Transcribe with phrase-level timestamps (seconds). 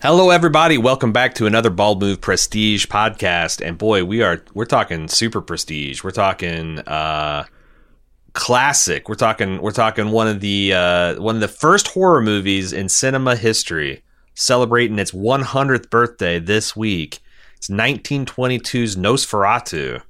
[0.00, 0.78] Hello, everybody.
[0.78, 3.60] Welcome back to another Bald Move Prestige podcast.
[3.60, 6.04] And boy, we are we're talking super prestige.
[6.04, 7.46] We're talking uh,
[8.32, 9.08] classic.
[9.08, 12.88] We're talking we're talking one of the uh, one of the first horror movies in
[12.88, 17.18] cinema history, celebrating its 100th birthday this week.
[17.56, 20.00] It's 1922's Nosferatu.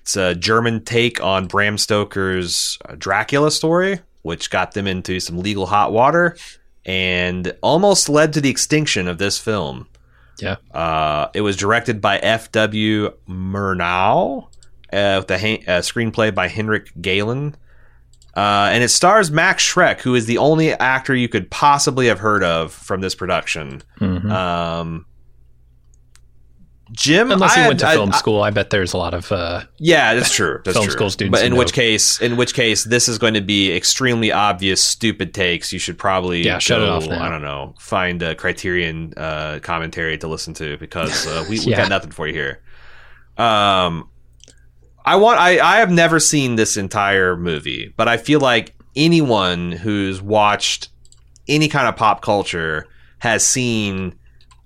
[0.00, 5.64] It's a German take on Bram Stoker's Dracula story, which got them into some legal
[5.64, 6.36] hot water
[6.88, 9.86] and almost led to the extinction of this film.
[10.40, 10.56] Yeah.
[10.72, 13.10] Uh, it was directed by F.W.
[13.28, 14.44] Murnau,
[14.92, 17.54] uh, with a ha- uh, screenplay by Henrik Galeen.
[18.34, 22.20] Uh, and it stars Max Schreck, who is the only actor you could possibly have
[22.20, 23.82] heard of from this production.
[24.00, 24.30] Mhm.
[24.30, 25.04] Um,
[26.92, 29.12] Jim, Unless I you went to had- film I- school, I bet there's a lot
[29.14, 29.30] of.
[29.30, 30.60] Uh, yeah, that's true.
[30.64, 30.92] That's Film true.
[30.92, 31.82] school students but in which know.
[31.82, 35.72] case, in which case, this is going to be extremely obvious, stupid takes.
[35.72, 37.22] You should probably Yeah, shut it off now.
[37.22, 41.66] I don't know, find a Criterion uh, commentary to listen to because uh, we we
[41.66, 41.76] Yeah.
[41.78, 42.60] got nothing for you here.
[43.36, 44.08] Um,
[45.04, 45.38] I want.
[45.40, 50.88] I I have never seen this entire movie, but I feel like anyone who's watched
[51.46, 52.86] any kind of pop culture
[53.20, 54.14] has seen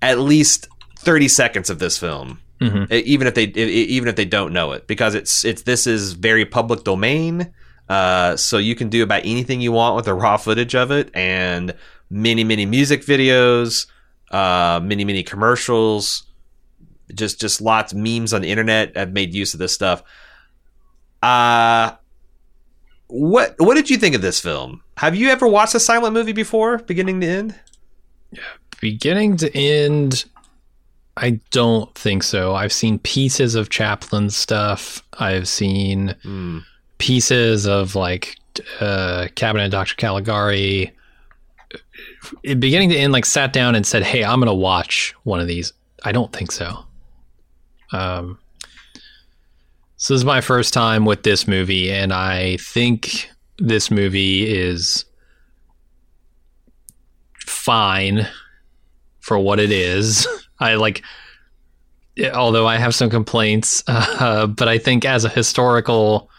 [0.00, 0.66] at least
[1.02, 2.90] thirty seconds of this film mhm.
[2.90, 6.12] E- even if they even if they don't know it because it's it's this is
[6.12, 7.52] very public domain
[7.88, 11.10] uh, so you can do about anything you want with the raw footage of it
[11.14, 11.74] and
[12.08, 13.86] many many music videos
[14.30, 16.24] uh, many many commercials
[17.14, 20.02] just just lots of memes on the internet have made use of this stuff.
[21.22, 21.92] Uh
[23.08, 24.82] what what did you think of this film?
[24.96, 27.54] Have you ever watched a silent movie before beginning to end?
[28.80, 30.24] Beginning to end,
[31.16, 32.54] I don't think so.
[32.54, 35.02] I've seen pieces of Chaplin stuff.
[35.18, 36.58] I've seen Hmm.
[36.98, 38.36] pieces of like
[38.80, 39.94] uh, Cabinet of Dr.
[39.96, 40.92] Caligari.
[42.42, 45.40] It- Beginning to end, like sat down and said, "Hey, I'm going to watch one
[45.40, 45.72] of these."
[46.04, 46.84] I don't think so.
[47.92, 48.38] Um,
[49.96, 55.04] so this is my first time with this movie, and I think this movie is
[57.38, 58.26] fine
[59.20, 60.26] for what it is.
[60.62, 61.02] I like,
[62.34, 66.30] although I have some complaints, uh, but I think as a historical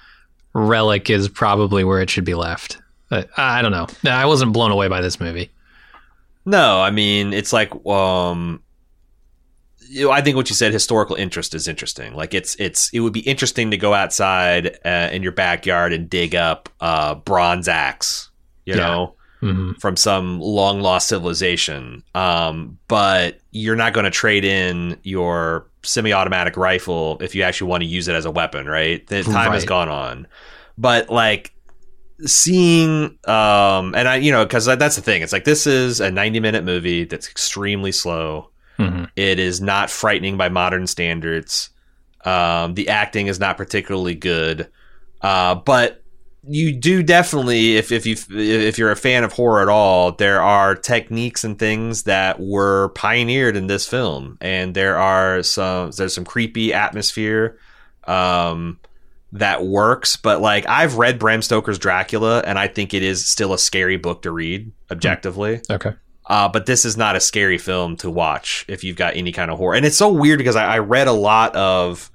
[0.53, 2.79] relic is probably where it should be left.
[3.09, 3.88] But I don't know.
[4.12, 5.51] I wasn't blown away by this movie.
[6.45, 8.62] No, I mean it's like um
[10.09, 12.13] I think what you said historical interest is interesting.
[12.16, 16.09] Like it's it's it would be interesting to go outside uh, in your backyard and
[16.09, 18.29] dig up uh bronze axe,
[18.66, 18.81] you Yeah.
[18.81, 22.03] know, hmm from some long lost civilization.
[22.15, 27.83] Um but you're not going to trade in your semi-automatic rifle if you actually want
[27.83, 29.05] to use it as a weapon, right?
[29.07, 30.27] The time has gone on.
[30.77, 31.53] But like
[32.25, 35.21] seeing um and i you know because that's the thing.
[35.21, 38.49] It's like this is a 90 minute movie that's extremely slow.
[38.77, 41.69] Hmm it is not frightening by modern standards.
[42.23, 44.69] Um the acting is not particularly good.
[45.21, 46.02] Uh but
[46.45, 50.41] you do definitely if if you if you're a fan of horror at all there
[50.41, 56.13] are techniques and things that were pioneered in this film and there are some there's
[56.13, 57.57] some creepy atmosphere
[58.05, 58.77] um
[59.31, 63.53] that works but like I've read Bram Stoker's Dracula and I think it is still
[63.53, 65.93] a scary book to read objectively Okay.
[66.27, 69.49] uh, but this is not a scary film to watch if you've got any kind
[69.49, 69.75] of horror.
[69.75, 72.11] And it's so weird because I, I read a lot of,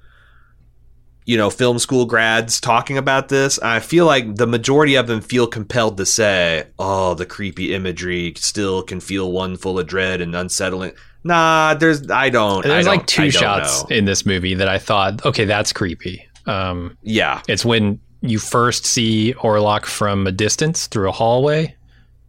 [1.29, 3.59] you know, film school grads talking about this.
[3.59, 8.33] I feel like the majority of them feel compelled to say, oh, the creepy imagery
[8.35, 10.93] still can feel one full of dread and unsettling.
[11.23, 12.63] Nah, there's, I don't.
[12.65, 13.95] There's I like don't- two I shots know.
[13.95, 16.25] in this movie that I thought, okay, that's creepy.
[16.47, 17.41] Um, Yeah.
[17.47, 21.75] it's when you first see Orlok from a distance through a hallway,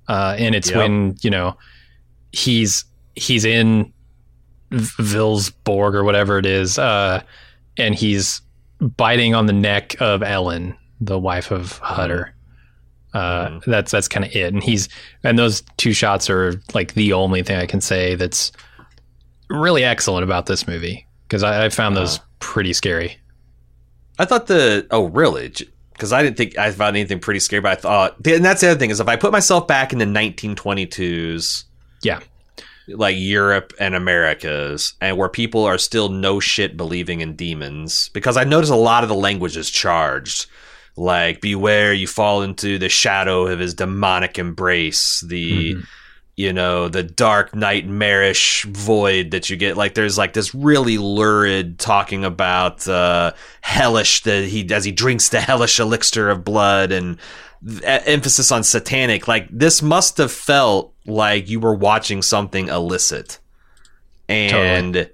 [0.09, 0.77] uh, and it's Yep.
[0.77, 1.57] when you know
[2.33, 2.85] he's
[3.15, 3.93] he's in
[4.73, 7.23] Vilsborg or whatever it is, uh,
[7.77, 8.43] and he's
[8.81, 12.35] biting on the neck of Ellen, the wife of Hutter.
[13.13, 13.65] Uh, Mhm.
[13.65, 14.89] That's that's kind of it, and he's
[15.25, 18.53] and those two shots are like the only thing I can say that's
[19.49, 22.23] really excellent about this movie because I, I found those Uh.
[22.39, 23.17] pretty scary.
[24.21, 25.53] I thought the oh really
[25.93, 28.71] because I didn't think I found anything pretty scary, but I thought and that's the
[28.71, 31.65] other thing is if I put myself back in the 1922s,
[32.03, 32.21] Yeah.
[32.97, 38.11] Like Europe and Americas, and where people are still no shit believing in demons.
[38.13, 40.47] Because I notice a lot of the language is charged.
[40.97, 45.21] Like, beware, you fall into the shadow of his demonic embrace.
[45.27, 45.75] The.
[45.75, 45.81] Mm-hmm.
[46.37, 49.77] You know, the dark nightmarish void that you get.
[49.77, 55.29] Like, there's like this really lurid talking about uh, hellish that he as he drinks
[55.29, 57.19] the hellish elixir of blood and
[57.83, 59.29] emphasis on satanic.
[59.29, 63.39] Like this must have felt like you were watching something illicit,
[64.29, 65.13] and totally.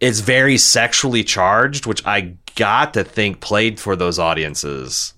[0.00, 5.14] it's very sexually charged, which I got to think played for those audiences.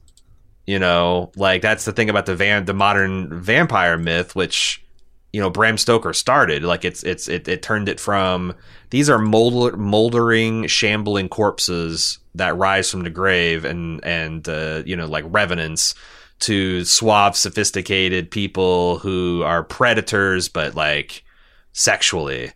[0.66, 4.84] You know, like that's the thing about the van, the modern vampire myth, which
[5.32, 6.62] you know Bram Stoker started.
[6.62, 8.54] Like it's it's it, it turned it from
[8.90, 14.96] these are molder, moldering, shambling corpses that rise from the grave and and uh, you
[14.96, 15.94] know like revenants
[16.40, 21.24] to suave, sophisticated people who are predators, but like
[21.72, 22.46] sexually.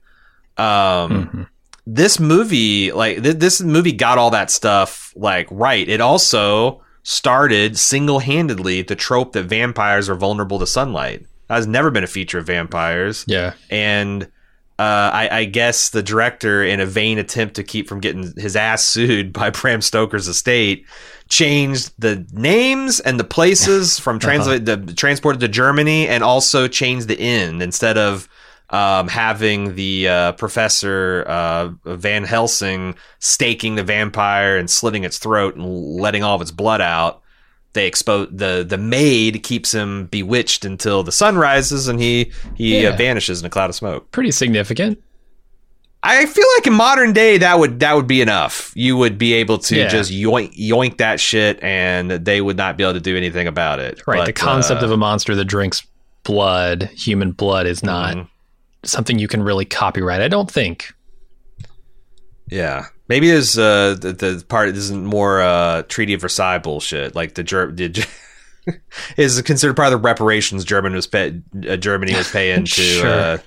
[0.56, 0.66] Um,
[1.10, 1.42] mm-hmm.
[1.86, 5.88] This movie, like th- this movie, got all that stuff like right.
[5.88, 11.26] It also started single handedly the trope that vampires are vulnerable to sunlight.
[11.48, 13.24] That has never been a feature of vampires.
[13.26, 14.30] Yeah, and
[14.82, 18.56] uh, I, I, guess the director, in a vain attempt to keep from getting his
[18.56, 20.84] ass sued by Bram Stoker's estate,
[21.28, 24.58] changed the names and the places from uh-huh.
[24.58, 28.28] the, transported to Germany, and also changed the end instead of
[28.70, 35.54] um, having the uh, professor uh, Van Helsing staking the vampire and slitting its throat
[35.54, 37.21] and letting all of its blood out.
[37.74, 42.86] They expose the the maid keeps him bewitched until the sun rises and he he
[42.86, 44.10] uh, vanishes in a cloud of smoke.
[44.12, 45.02] Pretty significant.
[46.04, 48.72] I feel like in modern day that would that would be enough.
[48.74, 49.88] You would be able to yeah.
[49.88, 53.78] just yoink yoink that shit, and they would not be able to do anything about
[53.78, 54.02] it.
[54.06, 54.18] Right.
[54.18, 55.86] But, the concept uh, of a monster that drinks
[56.24, 58.26] blood, human blood, is not mm-hmm.
[58.84, 60.20] something you can really copyright.
[60.20, 60.92] I don't think.
[62.52, 67.14] Yeah, maybe there's uh, the, the part isn't more uh, Treaty of Versailles bullshit.
[67.14, 68.06] Like the, Ger- did
[69.16, 72.82] is considered part of the reparations German was pay- uh, Germany was paying to.
[72.82, 73.06] sure.
[73.06, 73.38] uh,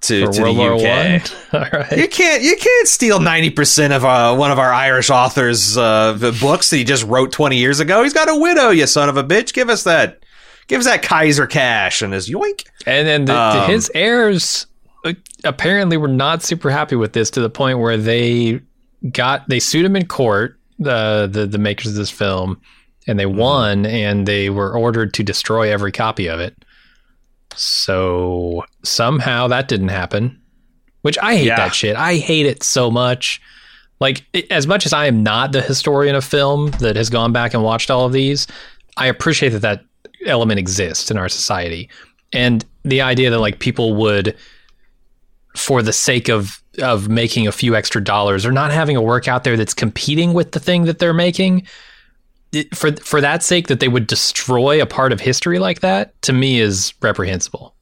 [0.00, 1.52] to, to the UK.
[1.52, 1.98] All right.
[1.98, 6.14] You can't you can't steal ninety percent of uh, one of our Irish authors' uh,
[6.40, 8.04] books that he just wrote twenty years ago.
[8.04, 9.52] He's got a widow, you son of a bitch.
[9.52, 10.22] Give us that.
[10.68, 12.66] Give us that Kaiser cash and his yoink.
[12.86, 14.66] And then the, um, his heirs
[15.44, 18.60] apparently were not super happy with this to the point where they
[19.12, 20.58] got they sued him in court.
[20.78, 22.60] The the the makers of this film,
[23.06, 23.38] and they mm-hmm.
[23.38, 26.54] won, and they were ordered to destroy every copy of it.
[27.54, 30.40] So somehow that didn't happen,
[31.02, 31.56] which I hate yeah.
[31.56, 31.96] that shit.
[31.96, 33.40] I hate it so much.
[34.00, 37.52] Like, as much as I am not the historian of film that has gone back
[37.52, 38.46] and watched all of these,
[38.96, 39.84] I appreciate that that
[40.24, 41.90] element exists in our society.
[42.32, 44.36] And the idea that like people would,
[45.56, 49.26] for the sake of of making a few extra dollars or not having a work
[49.26, 51.66] out there that's competing with the thing that they're making,
[52.74, 56.32] for for that sake that they would destroy a part of history like that to
[56.32, 57.74] me is reprehensible.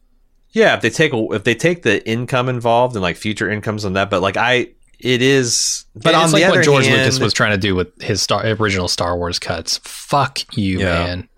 [0.51, 3.93] Yeah, if they take if they take the income involved and like future incomes on
[3.93, 7.35] that, but like I it is but it's on like what George hand, Lucas was
[7.35, 9.79] trying to do with his star, original Star Wars cuts.
[9.85, 10.85] Fuck you, yeah.
[10.85, 11.29] man.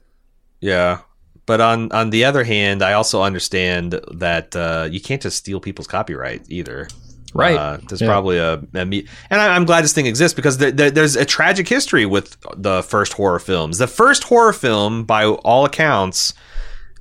[0.60, 1.00] Yeah.
[1.48, 5.60] But on on the other hand, I also understand that uh, you can't just steal
[5.60, 6.88] people's copyright either.
[7.32, 7.56] Right.
[7.56, 8.06] Uh, there's yeah.
[8.06, 11.16] probably a, a me- and I, am glad this thing exists because there, there, there's
[11.16, 13.78] a tragic history with the first horror films.
[13.78, 16.34] The first horror film, by all accounts,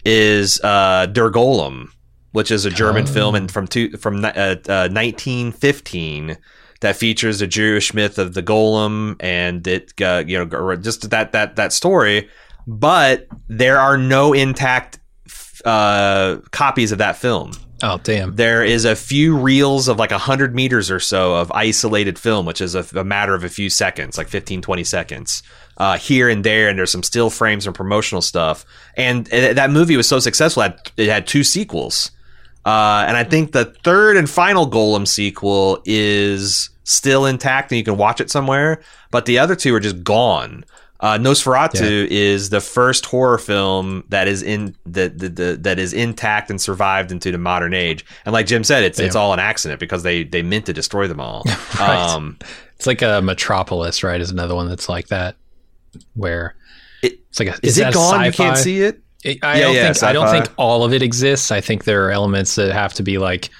[0.06, 1.90] is uh, Der Golem,
[2.32, 3.12] which is a German oh.
[3.12, 6.38] film and from two, from uh, uh, 1915
[6.80, 11.34] that features a Jewish myth of the golem and it uh, you know just that
[11.34, 12.30] that that story.
[12.68, 15.00] But there are no intact
[15.66, 17.52] uh, copies of that film.
[17.84, 18.36] Oh damn!
[18.36, 22.60] There is a few reels of like hundred meters or so of isolated film, which
[22.60, 25.44] is a, a, matter of a few seconds, like 15, 20 seconds,
[25.78, 26.70] uh, here and there.
[26.70, 28.66] And there's some still frames and promotional stuff.
[28.96, 32.12] And that movie was so successful that it had two sequels.
[32.66, 37.84] Uh, and I think the third and final Golem sequel is still intact, and you
[37.84, 38.82] can watch it somewhere.
[39.12, 40.66] But the other two are just gone.
[41.00, 42.08] Uh, Nosferatu yeah.
[42.10, 47.12] is the first horror film that is in the, the, that is intact and survived
[47.12, 48.04] into the modern age.
[48.26, 49.06] And like Jim said, it's Damn.
[49.06, 51.44] it's all an accident because they they meant to destroy them all.
[51.80, 51.98] right.
[51.98, 52.38] Um,
[52.76, 54.20] it's like a Metropolis, right?
[54.20, 55.36] Is another one that's like that,
[56.16, 56.56] where
[57.04, 58.26] it, it's like a, is, is it gone?
[58.26, 59.00] You can't see it.
[59.24, 60.10] it I yeah, don't yeah, think sci-fi.
[60.10, 61.52] I don't think all of it exists.
[61.52, 63.52] I think there are elements that have to be like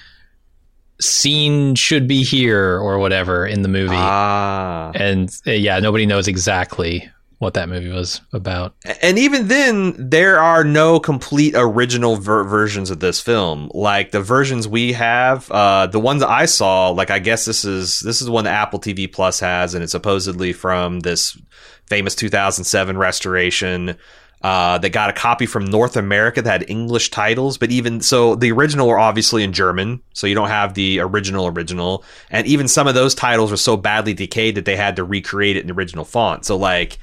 [1.00, 3.94] scene should be here or whatever in the movie.
[3.94, 4.90] Ah.
[4.96, 8.74] And uh, yeah, nobody knows exactly what that movie was about.
[9.00, 13.70] And even then, there are no complete original ver- versions of this film.
[13.72, 18.00] Like the versions we have, uh, the ones I saw, like I guess this is
[18.00, 21.38] this is one that Apple TV Plus has, and it's supposedly from this
[21.86, 23.96] famous 2007 restoration.
[24.40, 28.36] Uh, they got a copy from North America that had English titles, but even so,
[28.36, 32.04] the original are obviously in German, so you don't have the original original.
[32.30, 35.56] And even some of those titles were so badly decayed that they had to recreate
[35.56, 36.44] it in the original font.
[36.44, 36.98] So like,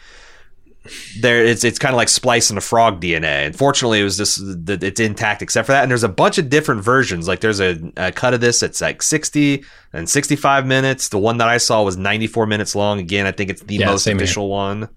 [1.20, 3.46] there it's it's kind of like splicing a frog DNA.
[3.48, 5.84] Unfortunately, it was just that it's intact except for that.
[5.84, 7.28] And there's a bunch of different versions.
[7.28, 9.64] Like there's a, a cut of this that's like 60
[9.94, 11.10] and 65 minutes.
[11.10, 13.00] The one that I saw was 94 minutes long.
[13.00, 14.24] Again, I think it's the Yeah, most same here.
[14.26, 14.90] official one.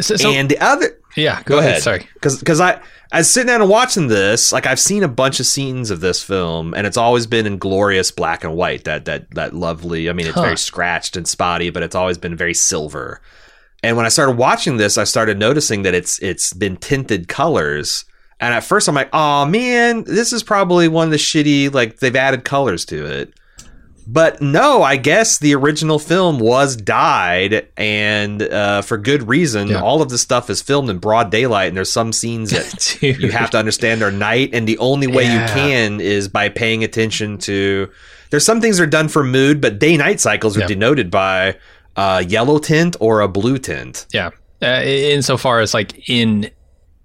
[0.00, 1.82] So, so- and the other yeah, go, ahead.
[1.82, 2.06] Sorry.
[2.14, 2.80] because because I
[3.10, 4.52] I was sitting down and watching this.
[4.52, 7.58] Like I've seen a bunch of scenes of this film, and it's always been in
[7.58, 8.84] glorious black and white.
[8.84, 10.08] That that that lovely.
[10.08, 10.42] I mean, it's Huh.
[10.42, 13.20] very scratched and spotty, but it's always been very silver.
[13.82, 18.04] And when I started watching this, I started noticing that it's it's been tinted colors.
[18.40, 21.98] And at first, I'm like, "Oh man, this is probably one of the shitty like
[21.98, 23.32] they've added colors to it."
[24.10, 29.68] But no, I guess the original film was dyed, and uh, for good reason.
[29.68, 29.82] Yeah.
[29.82, 33.30] All of the stuff is filmed in broad daylight, and there's some scenes that you
[33.30, 35.42] have to understand are night, and the only way Yeah.
[35.46, 37.90] you can is by paying attention to.
[38.30, 40.66] There's some things that are done for mood, but day night cycles are Yeah.
[40.68, 41.56] denoted by
[41.98, 44.06] a yellow tint or a blue tint.
[44.12, 44.30] Yeah.
[44.62, 46.50] Uh, insofar as like in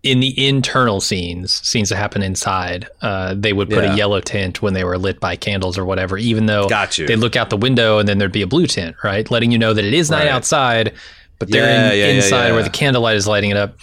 [0.03, 3.93] in the internal scenes, scenes that happen inside, uh, they would put Yeah.
[3.93, 7.38] a yellow tint when they were lit by candles or whatever, even though they look
[7.38, 9.29] out the window and then there'd be a blue tint, right?
[9.31, 10.27] Letting you know that it is night Right.
[10.27, 10.91] outside,
[11.39, 13.77] but they're Yeah, in, yeah, inside where the candlelight is lighting it up.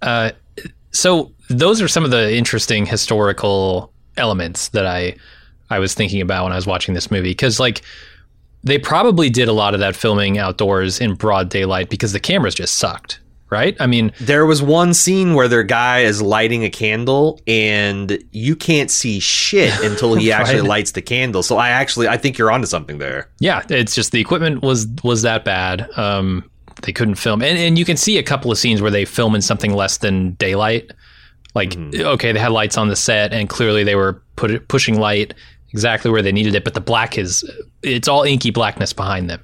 [0.00, 0.30] Uh,
[0.92, 5.16] so those are some of the interesting historical elements that I
[5.70, 7.82] I was thinking about when I was watching this movie because like
[8.64, 12.54] they probably did a lot of that filming outdoors in broad daylight because the cameras
[12.54, 13.76] just sucked, right?
[13.78, 18.56] I mean, There was one scene where their guy is lighting a candle, and you
[18.56, 20.68] can't see shit until he actually Right.
[20.68, 21.42] lights the candle.
[21.42, 23.28] So I actually I think you're onto something there.
[23.38, 25.86] yeah, it's just the equipment was was that bad.
[25.96, 26.50] Um,
[26.82, 29.34] they couldn't film, and and you can see a couple of scenes where they film
[29.36, 30.90] in something less than daylight.
[31.54, 32.04] Like, Mm-hmm.
[32.14, 35.34] okay, they had lights on the set, and clearly they were put pushing light
[35.74, 37.44] exactly where they needed it, but the black is
[37.82, 39.42] it's all inky blackness behind them,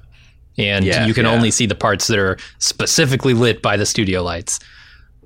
[0.57, 1.31] and Yeah, you can yeah.
[1.33, 4.57] only see the parts that are specifically lit by the studio lights.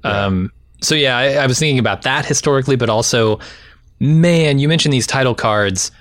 [0.04, 3.40] Um, so yeah, I, I was thinking about that historically, but also,
[4.00, 5.92] man, you mentioned these title cards.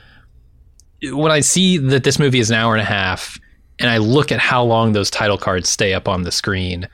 [1.03, 3.39] When I see that this movie is an hour and a half,
[3.79, 6.89] and I look at how long those title cards stay up on the screen,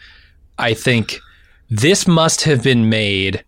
[0.59, 1.21] I think
[1.69, 3.45] this must have been made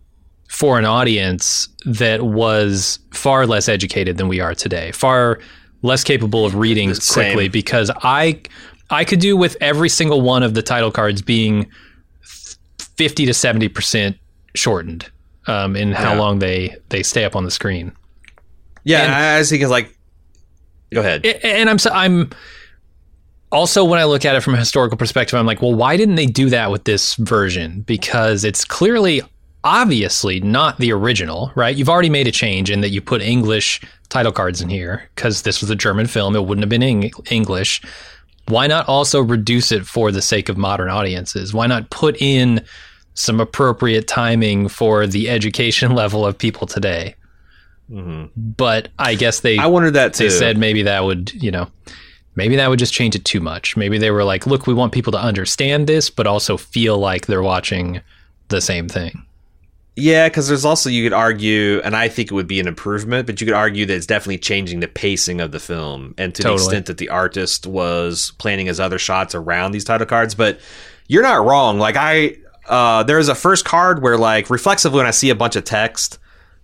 [0.53, 5.39] for an audience that was far less educated than we are today, far
[5.81, 7.47] less capable of reading quickly.
[7.49, 8.39] Because I,
[8.91, 11.67] I could do with every single one of the title cards being
[12.77, 14.15] fifty to seventy percent
[14.55, 15.09] shortened
[15.47, 16.19] um, in how Yeah.
[16.19, 17.91] long they they stay up on the screen.
[18.83, 19.97] Yeah, And- I think it's like.
[20.93, 21.25] Go ahead.
[21.25, 22.29] And I'm so- I'm
[23.51, 26.15] also when I look at it from a historical perspective, I'm like, well, why didn't
[26.15, 27.81] they do that with this version?
[27.81, 29.23] Because it's clearly,
[29.63, 31.75] obviously, not the original, right?
[31.75, 35.41] You've already made a change in that you put English title cards in here because
[35.43, 37.81] this was a German film; it wouldn't have been Eng- English.
[38.47, 41.53] Why not also reduce it for the sake of modern audiences?
[41.53, 42.63] Why not put in
[43.13, 47.15] some appropriate timing for the education level of people today?
[47.89, 48.25] Mm-hmm.
[48.35, 50.25] But I guess they I wondered that too.
[50.25, 51.69] they said maybe that would you know
[52.35, 54.93] maybe that would just change it too much maybe they were like look we want
[54.93, 57.99] people to understand this but also feel like they're watching
[58.47, 59.25] the same thing
[59.95, 63.27] Yeah, because there's also you could argue, and I think it would be an improvement,
[63.27, 66.41] but you could argue that it's definitely changing the pacing of the film, and to
[66.41, 70.33] the extent that the artist was planning his other shots around these title cards.
[70.33, 70.59] But
[71.07, 71.77] you're not wrong.
[71.77, 75.55] Like I, uh, there's a first card where like reflexively when I see a bunch
[75.55, 76.17] of text,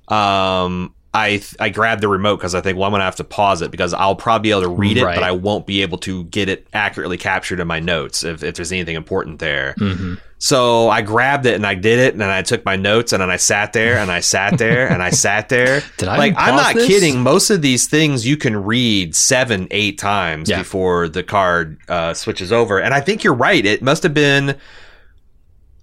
[0.07, 3.61] um, I I grab the remote because I think well I'm gonna have to pause
[3.63, 5.15] it because I'll probably be able to read it, Right.
[5.15, 8.53] but I won't be able to get it accurately captured in my notes if, if
[8.55, 9.73] there's anything important there.
[9.79, 10.15] Mm-hmm.
[10.41, 13.21] So I grabbed it and I did it, and then I took my notes, and
[13.21, 15.81] then I sat there and I sat there and I sat there.
[15.97, 16.35] Did I like?
[16.37, 16.87] I'm not this?
[16.87, 17.21] kidding.
[17.21, 20.59] Most of these things you can read seven, eight times Yeah.
[20.59, 23.65] before the card uh, switches over, and I think you're right.
[23.65, 24.55] It must have been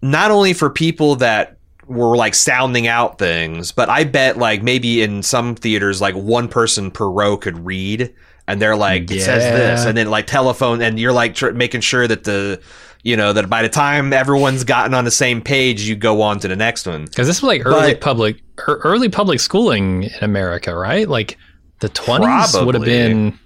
[0.02, 1.55] not only for people that
[1.88, 6.48] were like sounding out things, but I bet like maybe in some theaters, like one
[6.48, 8.12] person per row could read,
[8.48, 11.80] and they're like, it says this, and then like telephone, and you're like tr- making
[11.82, 12.60] sure that the,
[13.02, 16.40] you know, that by the time everyone's gotten on the same page, you go on
[16.40, 17.04] to the next one.
[17.04, 21.36] because this was like early But- public er, early public schooling in america right like
[21.80, 23.38] the 20s would have been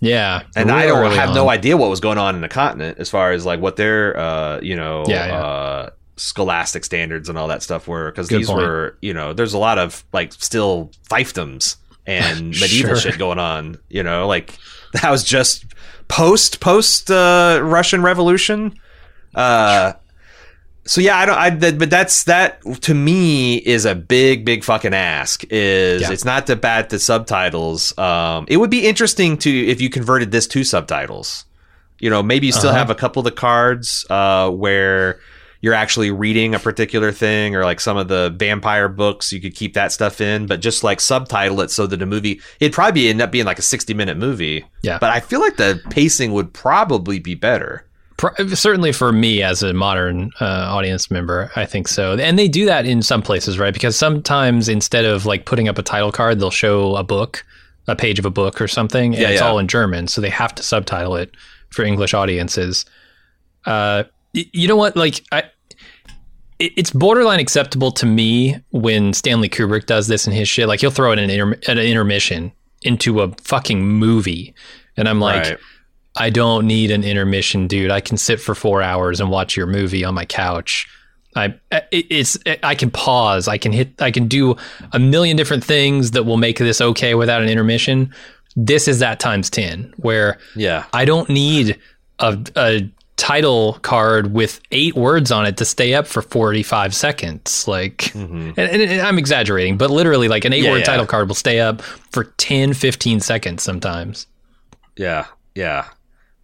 [0.00, 1.34] Yeah, and I don't have on.
[1.34, 4.16] no idea what was going on in the continent as far as like what their
[4.16, 5.34] uh you know Yeah, yeah.
[5.38, 8.58] uh scholastic standards and all that stuff were because these point.
[8.60, 12.96] were you know there's a lot of like still fiefdoms and medieval Sure.
[13.12, 14.56] shit going on you know like
[14.94, 15.64] that was just
[16.08, 18.78] post post uh Russian Revolution
[19.34, 19.92] uh
[20.88, 21.36] so yeah, I don't.
[21.36, 25.42] I that, but that's that to me is a big, big fucking ask.
[25.50, 26.12] Is Yeah.
[26.12, 27.92] it's not that bad the subtitles.
[27.98, 31.44] Um, it would be interesting to if you converted this to subtitles.
[31.98, 32.78] You know, maybe you still Uh-huh.
[32.78, 35.18] have a couple of the cards uh, where
[35.66, 39.52] you're actually reading a particular thing, or like some of the vampire books, you could
[39.56, 43.08] keep that stuff in, but just like subtitle it so that a movie it'd probably
[43.08, 44.64] end up being like a 60 minute movie.
[44.82, 44.98] Yeah.
[45.00, 47.84] but I feel like the pacing would probably be better.
[48.16, 52.14] Pro- certainly for me as a modern uh, audience member, I think so.
[52.14, 53.74] And they do that in some places, right?
[53.74, 57.44] Because sometimes instead of like putting up a title card, they'll show a book,
[57.88, 59.48] a page of a book or something, and Yeah, it's yeah.
[59.48, 61.32] all in German, so they have to subtitle it
[61.70, 62.84] for English audiences.
[63.64, 64.96] Uh, you know what?
[64.96, 65.44] Like, I,
[66.58, 70.68] it's borderline acceptable to me when Stanley Kubrick does this in his shit.
[70.68, 74.54] Like, he'll throw it in an, inter- an intermission into a fucking movie,
[74.96, 75.44] and I'm like.
[75.44, 75.58] Right.
[76.18, 77.90] I don't need an intermission, dude.
[77.90, 80.88] I can sit for four hours and watch your movie on my couch.
[81.36, 81.54] I
[81.92, 83.46] it's I can pause.
[83.48, 84.00] I can hit.
[84.00, 84.56] I can do
[84.92, 88.14] a million different things that will make this okay without an intermission.
[88.56, 90.86] This is that times ten, where Yeah.
[90.94, 91.78] I don't need
[92.18, 97.66] a, a title card with eight words on it to stay up for 45 seconds.
[97.66, 100.64] Like, and, and, and I'm exaggerating, but literally, like an eight Mm-hmm.
[100.66, 100.84] Yeah, word yeah.
[100.84, 104.26] title card will stay up for 10, 15 seconds sometimes.
[104.96, 105.86] Yeah, yeah.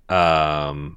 [0.08, 0.96] Um,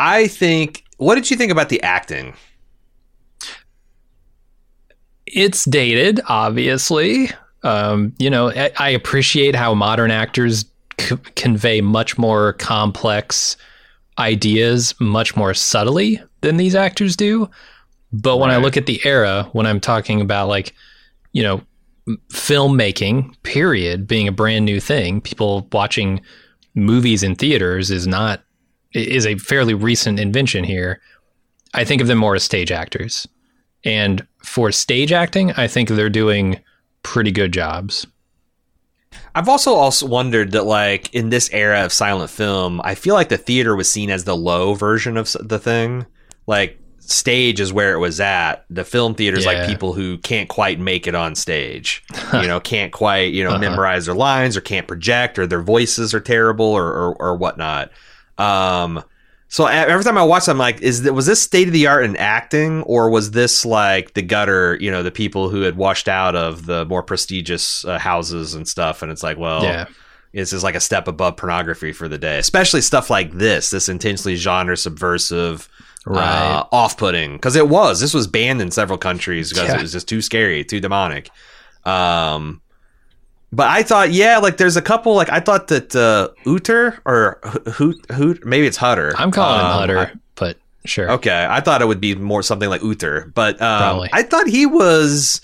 [0.00, 0.84] I think.
[0.96, 2.34] What did you think about the acting?
[5.32, 7.30] it's dated, obviously.
[7.62, 10.64] Um, you know, I, I appreciate how modern actors
[10.98, 13.56] c- convey much more complex
[14.18, 17.48] ideas much more subtly than these actors do.
[18.12, 20.74] But when I look at the era, when I'm talking about like,
[21.32, 21.62] you know,
[22.32, 26.20] filmmaking, period, being a brand new thing, people watching
[26.74, 28.42] movies in theaters is not
[28.92, 31.00] is a fairly recent invention here.
[31.74, 33.26] I think of them more as stage actors.
[33.84, 36.60] And for stage acting, I think they're doing
[37.02, 38.06] pretty good jobs.
[39.34, 43.28] I've also also wondered that like in this era of silent film, I feel like
[43.28, 46.06] the theater was seen as the low version of the thing.
[46.46, 48.64] Like stage is where it was at.
[48.70, 49.52] The film theater is Yeah.
[49.52, 52.02] like people who can't quite make it on stage.
[52.34, 53.58] you know, can't quite you know Uh-huh.
[53.60, 57.90] memorize their lines or can't project or their voices are terrible or or, or whatnot.
[58.40, 59.02] Um,
[59.48, 62.16] so every time I watch, I'm like, is was this state of the art in
[62.16, 64.76] acting, or was this like the gutter?
[64.80, 68.66] You know, the people who had washed out of the more prestigious uh, houses and
[68.68, 69.86] stuff, and it's like, well, Yeah.
[70.32, 73.88] this is like a step above pornography for the day, especially stuff like this, this
[73.88, 75.68] intensely genre subversive,
[76.06, 77.98] uh, off-putting, because it was.
[78.00, 79.78] This was banned in several countries because Yeah.
[79.78, 81.28] it was just too scary, too demonic.
[81.84, 82.60] Um,
[83.52, 85.14] but I thought, yeah, like there's a couple.
[85.14, 87.38] Like I thought that uh, Uter or
[87.74, 89.12] Hoot Hoot, maybe it's Hutter.
[89.18, 91.10] I'm calling him Um, Hutter, I- but sure.
[91.12, 94.66] Okay, I thought it would be more something like Uther, but um, I thought he
[94.66, 95.40] was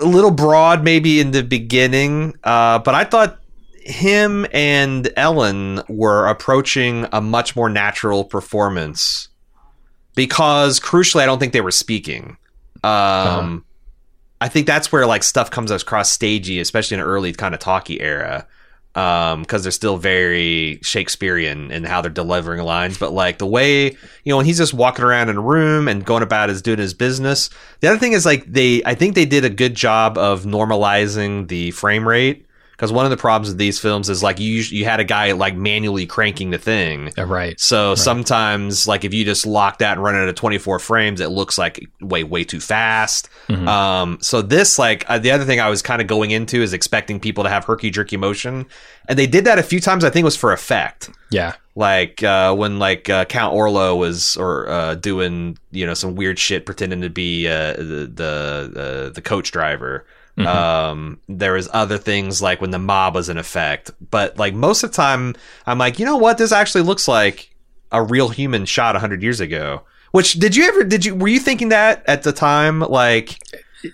[0.00, 2.34] a little broad maybe in the beginning.
[2.42, 3.38] Uh, but I thought
[3.84, 9.28] him and Ellen were approaching a much more natural performance
[10.16, 12.36] because, crucially, I don't think they were speaking.
[12.82, 13.58] Um, Uh-huh.
[14.44, 17.60] I think that's where like stuff comes across stagey, especially in an early kind of
[17.60, 18.46] talky era
[18.94, 22.98] um, because they're still very Shakespearean in how they're delivering lines.
[22.98, 26.04] But like the way you know when he's just walking around in a room and
[26.04, 27.48] going about his doing his business.
[27.80, 31.48] The other thing is like they, I think they did a good job of normalizing
[31.48, 32.44] the frame rate
[32.76, 35.32] because one of the problems with these films is like you you had a guy
[35.32, 37.10] like manually cranking the thing.
[37.16, 37.58] Uh, right.
[37.58, 41.28] So sometimes, like if you just lock that and run it at 24 frames, it
[41.30, 43.28] looks like way way too fast.
[43.48, 43.68] Mhm.
[43.68, 46.72] Um, so this, like uh, the other thing I was kind of going into is
[46.72, 48.66] expecting people to have herky jerky motion,
[49.08, 50.04] and they did that a few times.
[50.04, 51.54] I think it was for effect Yeah.
[51.76, 56.38] like uh, when like uh, Count Orlok was or uh, doing you know some weird
[56.38, 60.06] shit pretending to be uh, the the, uh, the coach driver.
[60.38, 60.46] Mhm.
[60.46, 64.82] Um, there was other things like when the mob was in effect, but like most
[64.82, 65.34] of the time,
[65.66, 67.54] I'm like, you know what, this actually looks like
[67.92, 69.82] a real human shot hundred years ago.
[70.10, 72.80] Which did you ever did you were you thinking that at the time?
[72.80, 73.38] Like,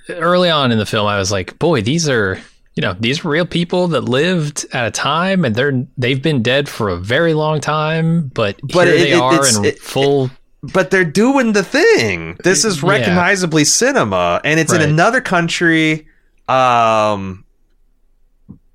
[0.09, 2.39] early on in the film, I was like, boy, these are
[2.77, 6.69] you know these real people that lived at a time, and they're they've been dead
[6.69, 10.31] for a very long time, but, But here it- they it- are in it- full.
[10.63, 12.37] but they're doing the thing.
[12.45, 12.91] This is Yeah.
[12.91, 16.07] recognizably cinema, and it's in another country,
[16.51, 17.45] um,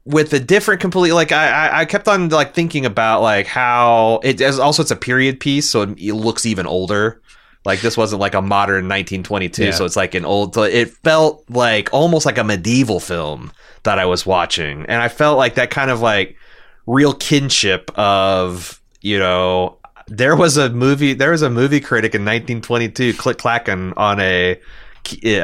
[0.05, 1.11] with a different, completely.
[1.13, 4.91] Like I, I, I kept on like thinking about like how it as also it's
[4.91, 7.21] a period piece, so it, it looks even older.
[7.65, 9.71] Like this wasn't like a modern 1922, Yeah.
[9.71, 10.53] so it's like an old.
[10.53, 13.51] so It felt like almost like a medieval film
[13.83, 16.37] that I was watching, and I felt like that kind of like
[16.85, 22.21] real kinship of you know there was a movie there was a movie critic in
[22.21, 24.59] 1922 click clacking on a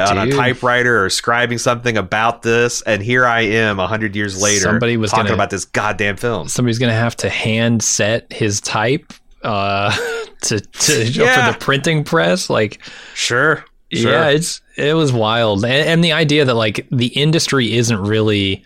[0.09, 4.41] on a typewriter or scribing something about this and here i am a 100 years
[4.41, 8.31] later Somebody was talking gonna- about this goddamn film Somebody's gonna have to hand set
[8.33, 9.95] his type uh,
[10.41, 11.47] to to Yeah.
[11.51, 12.79] for the printing press, like.
[13.15, 17.75] sure sure Yeah, it's it was wild, and, and the idea that like the industry
[17.75, 18.65] isn't really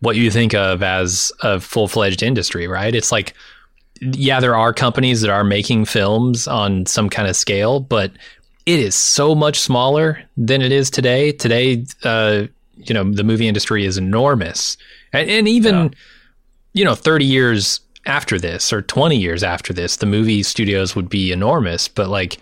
[0.00, 2.92] what you think of as a full fledged industry, right?
[2.94, 3.34] It's like,
[4.00, 8.10] yeah, there are companies that are making films on some kind of scale, but
[8.66, 11.32] it is so much smaller than it is today.
[11.32, 12.44] Today, uh,
[12.76, 14.76] you know, the movie industry is enormous,
[15.12, 15.88] and, and even Yeah.
[16.74, 21.08] you know, thirty years after this or twenty years after this, the movie studios would
[21.08, 22.38] be enormous, but like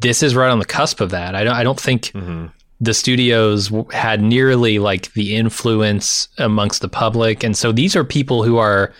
[0.00, 1.34] this is right on the cusp of that.
[1.34, 2.50] I don't I don't think Mhm.
[2.80, 8.44] the studios had nearly like the influence amongst the public, and so these are people
[8.44, 8.92] who are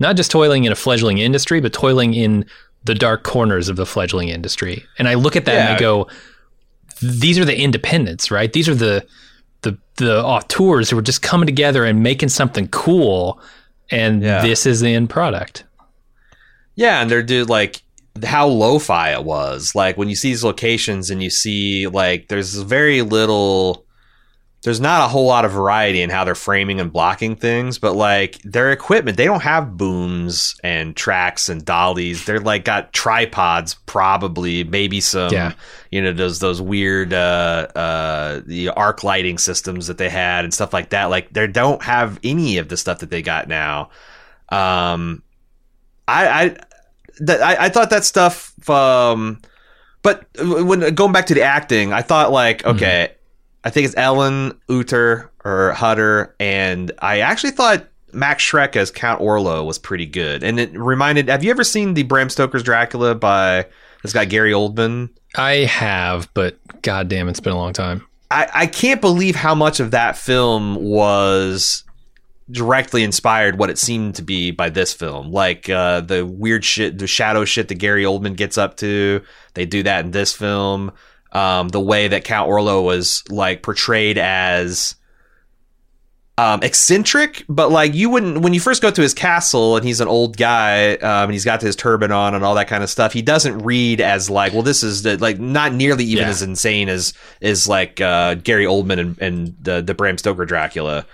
[0.00, 2.44] not just toiling in a fledgling industry, but toiling in
[2.84, 4.84] the dark corners of the fledgling industry.
[4.98, 6.08] And I look at that and I go,
[7.02, 8.52] these are the independents, right?
[8.52, 9.06] These are the
[9.62, 13.40] the the auteurs who are just coming together and making something cool,
[13.90, 14.42] and Yeah.
[14.42, 15.64] this is the end product.
[16.76, 17.82] Yeah, and they're dude like
[18.24, 19.74] how lo-fi it was.
[19.74, 23.84] Like when you see these locations and you see like there's very little
[24.64, 27.94] there's not a whole lot of variety in how they're framing and blocking things, but
[27.94, 32.24] like their equipment, they don't have booms and tracks and dollies.
[32.24, 35.52] They're like got tripods, probably, maybe some, Yeah.
[35.92, 40.52] you know, those those weird uh uh the arc lighting systems that they had and
[40.52, 41.04] stuff like that.
[41.04, 43.90] Like they don't have any of the stuff that they got now.
[44.48, 45.22] Um,
[46.08, 46.56] I I
[47.20, 48.52] that I, I thought that stuff.
[48.68, 49.40] Um,
[50.02, 53.12] but when going back to the acting, I thought like okay,
[53.64, 59.20] I think it's Ellen Uter or Hutter, and I actually thought Max Schreck as Count
[59.20, 61.28] Orlok was pretty good, and it reminded.
[61.28, 63.66] Have you ever seen the Bram Stoker's Dracula by
[64.02, 65.10] this guy Gary Oldman?
[65.36, 68.06] I have, but goddamn, it's been a long time.
[68.30, 71.84] I, I can't believe how much of that film was
[72.50, 75.30] directly inspired what it seemed to be by this film.
[75.30, 79.22] Like uh, the weird shit, the shadow shit that Gary Oldman gets up to.
[79.54, 80.92] They do that in this film.
[81.32, 84.94] Um, the way that Count Orlok was like portrayed as
[86.38, 90.00] um, eccentric, but like you wouldn't when you first go to his castle and he's
[90.00, 92.88] an old guy um, and he's got his turban on and all that kind of
[92.88, 93.12] stuff.
[93.12, 96.30] He doesn't read as like, well, this is the, like not nearly even Yeah.
[96.30, 101.04] as insane as is like uh, Gary Oldman and, and the the Bram Stoker Dracula.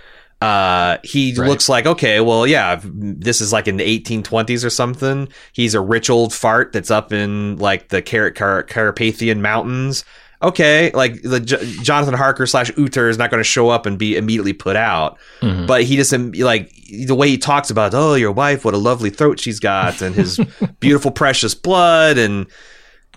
[0.45, 1.49] Uh, he Right.
[1.49, 5.29] looks like okay, well, yeah, this is like in the 1820s or something.
[5.53, 10.05] He's a rich old fart that's up in like the Car- Car- Carpathian Mountains.
[10.43, 13.97] Okay, like the J- Jonathan Harker slash Uter is not going to show up and
[13.99, 15.67] be immediately put out, Mhm.
[15.67, 16.71] but he just like
[17.07, 20.15] the way he talks about, oh, your wife, what a lovely throat she's got, and
[20.15, 20.39] his
[20.81, 22.47] beautiful precious blood, and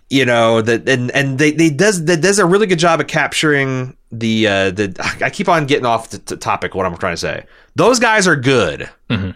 [0.10, 3.08] you know that, and and they they does that does a really good job of
[3.08, 5.18] capturing the uh the.
[5.24, 6.76] I keep on getting off the, the topic.
[6.76, 8.90] What I'm trying to say, those guys are good.
[9.10, 9.36] Mhm.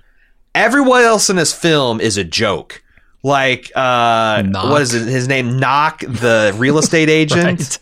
[0.55, 2.84] Everyone else in this film is a joke.
[3.23, 4.69] Like uh, Knock.
[4.71, 5.60] what is it, his name?
[5.60, 7.60] Knock, the real estate agent.
[7.60, 7.77] Right.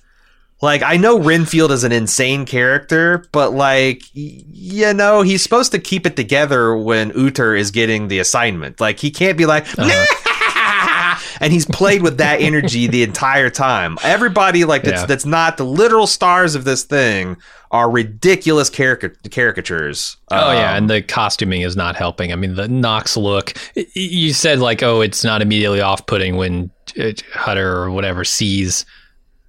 [0.61, 5.79] Like I know Renfield is an insane character, but like you know he's supposed to
[5.79, 8.81] keep it together when Uter is getting the assignment.
[8.81, 9.65] Like he can't be like,
[11.39, 13.97] and he's played with that energy the entire time.
[14.03, 15.05] Everybody like that's Yeah.
[15.05, 17.37] that's not the literal stars of this thing
[17.71, 20.17] are ridiculous carica- caricatures.
[20.31, 22.31] Oh yeah, Um, and the costuming is not helping.
[22.31, 23.53] I mean, the Knock's look.
[23.93, 28.85] You said like, oh, it's not immediately off-putting when uh, Hutter or whatever sees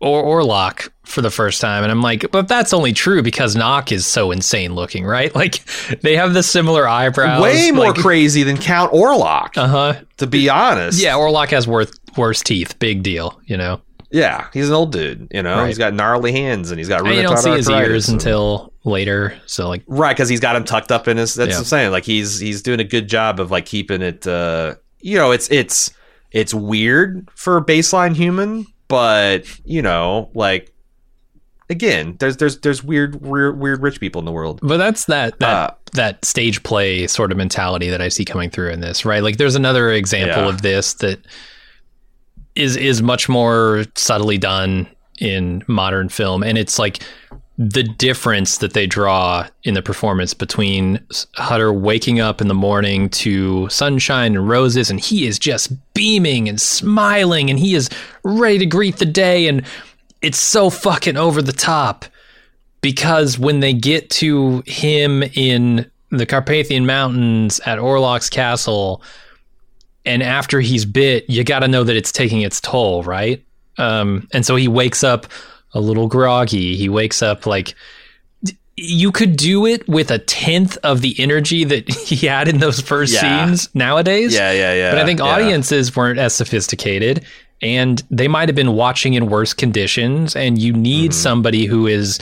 [0.01, 3.93] or Orlok for the first time, and I'm like, but that's only true because Knock
[3.93, 5.35] is so insane looking, right?
[5.41, 5.65] Like
[6.03, 7.43] they have the similar eyebrows.
[7.43, 9.57] way more like, crazy than Count Orlok.
[9.57, 9.95] Uh huh.
[10.19, 12.79] to be honest, Yeah, Orlok has worth worse teeth.
[12.79, 13.81] Big deal, you know.
[14.11, 15.29] yeah, he's an old dude.
[15.33, 15.67] You know, Right.
[15.69, 19.39] he's got gnarly hands and he's got And you don't see his ears until later.
[19.47, 21.35] So like, Right, because he's got him tucked up in his.
[21.35, 21.55] That's Yeah.
[21.57, 21.91] what I'm saying.
[21.93, 24.27] Like he's he's doing a good job of like keeping it.
[24.27, 25.93] uh You know, it's it's
[26.33, 30.73] it's weird for a baseline human, but you know, like
[31.71, 34.61] again, there's there's there's weird weird weird rich people in the world.
[34.63, 38.51] But that's that that Uh, that stage play sort of mentality that I see coming
[38.51, 39.23] through in this, right?
[39.23, 40.49] Like there's another example Yeah.
[40.51, 41.21] of this that
[42.57, 44.89] is is much more subtly done
[45.21, 47.03] in modern film and it's like
[47.59, 50.99] the difference that they draw in the performance between
[51.37, 56.49] Hutter waking up in the morning to sunshine and roses and he is just beaming
[56.49, 57.91] and smiling and he is
[58.25, 59.63] ready to greet the day and
[60.23, 62.05] it's so fucking over the top
[62.81, 69.03] because when they get to him in the Carpathian Mountains at Orlok's castle,
[70.05, 73.45] and after he's bit, you got to know that it's taking its toll, right?
[73.79, 75.27] Um, and so he wakes up
[75.73, 76.77] a little groggy.
[76.77, 77.75] He wakes up like
[78.77, 82.81] you could do it with a tenth of the energy that he had in those
[82.81, 83.45] first Yeah.
[83.47, 84.35] scenes nowadays.
[84.35, 84.91] Yeah, yeah, yeah.
[84.91, 85.27] But I think yeah.
[85.27, 87.25] audiences weren't as sophisticated
[87.63, 90.35] and they might have been watching in worse conditions.
[90.37, 91.21] And you need Mm-hmm.
[91.21, 92.19] somebody who is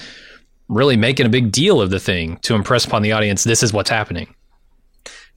[0.68, 3.72] really making a big deal of the thing to impress upon the audience this is
[3.72, 4.34] what's happening.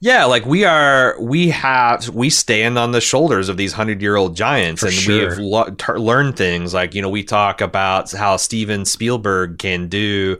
[0.00, 4.16] Yeah, like we are, we have, we stand on the shoulders of these hundred year
[4.16, 5.28] old giants, For and we sure.
[5.30, 6.74] have lo- ter- learned things.
[6.74, 10.38] Like you know, we talk about how Steven Spielberg can do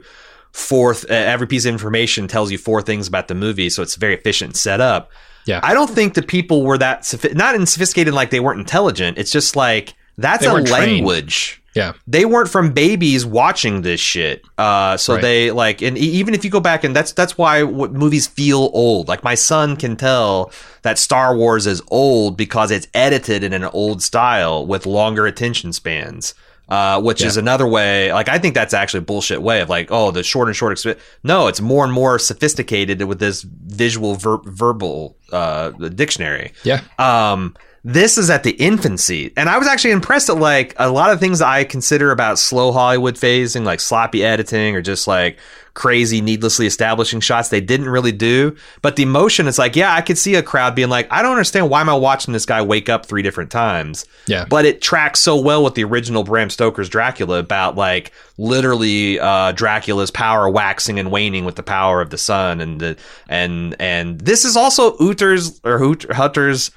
[0.51, 1.09] fourth.
[1.09, 4.13] Uh, every piece of information tells you four things about the movie, so it's very
[4.15, 5.09] efficient setup.
[5.45, 5.59] Yeah.
[5.63, 9.17] I don't think the people were that sophi- not in sophisticated like they weren't intelligent.
[9.17, 11.05] It's just like that's a weren't trained.
[11.05, 11.93] language Yeah.
[12.07, 14.43] they weren't from babies watching this shit.
[14.59, 15.21] Uh, so Right.
[15.21, 18.69] they like, and even if you go back and that's that's why what movies feel
[18.73, 19.07] old.
[19.07, 20.51] Like my son can tell
[20.83, 25.73] that Star Wars is old because it's edited in an old style with longer attention
[25.73, 26.35] spans.
[26.69, 28.11] Uh, which is another way.
[28.13, 30.77] Like I think that's actually a bullshit way of like, oh, the short and short.
[30.77, 36.81] Exp- no, it's more and more sophisticated with this visual ver- verbal uh, dictionary Yeah.
[36.97, 39.33] um this is at the infancy.
[39.35, 42.71] And i was actually impressed at like a lot of things i consider about slow
[42.71, 45.37] hollywood phasing like sloppy editing or just like
[45.73, 48.55] crazy needlessly establishing shots they didn't really do.
[48.83, 51.31] But the emotion it's like yeah i could see a crowd being like i don't
[51.31, 54.05] understand why am i watching this guy wake up three different times.
[54.27, 54.45] Yeah.
[54.49, 59.51] but it tracks so well with the original Bram Stoker's Dracula about like literally uh,
[59.51, 64.19] Dracula's power waxing and waning with the power of the sun, and the and and
[64.21, 65.79] this is also Uther's or
[66.11, 66.71] Hutter's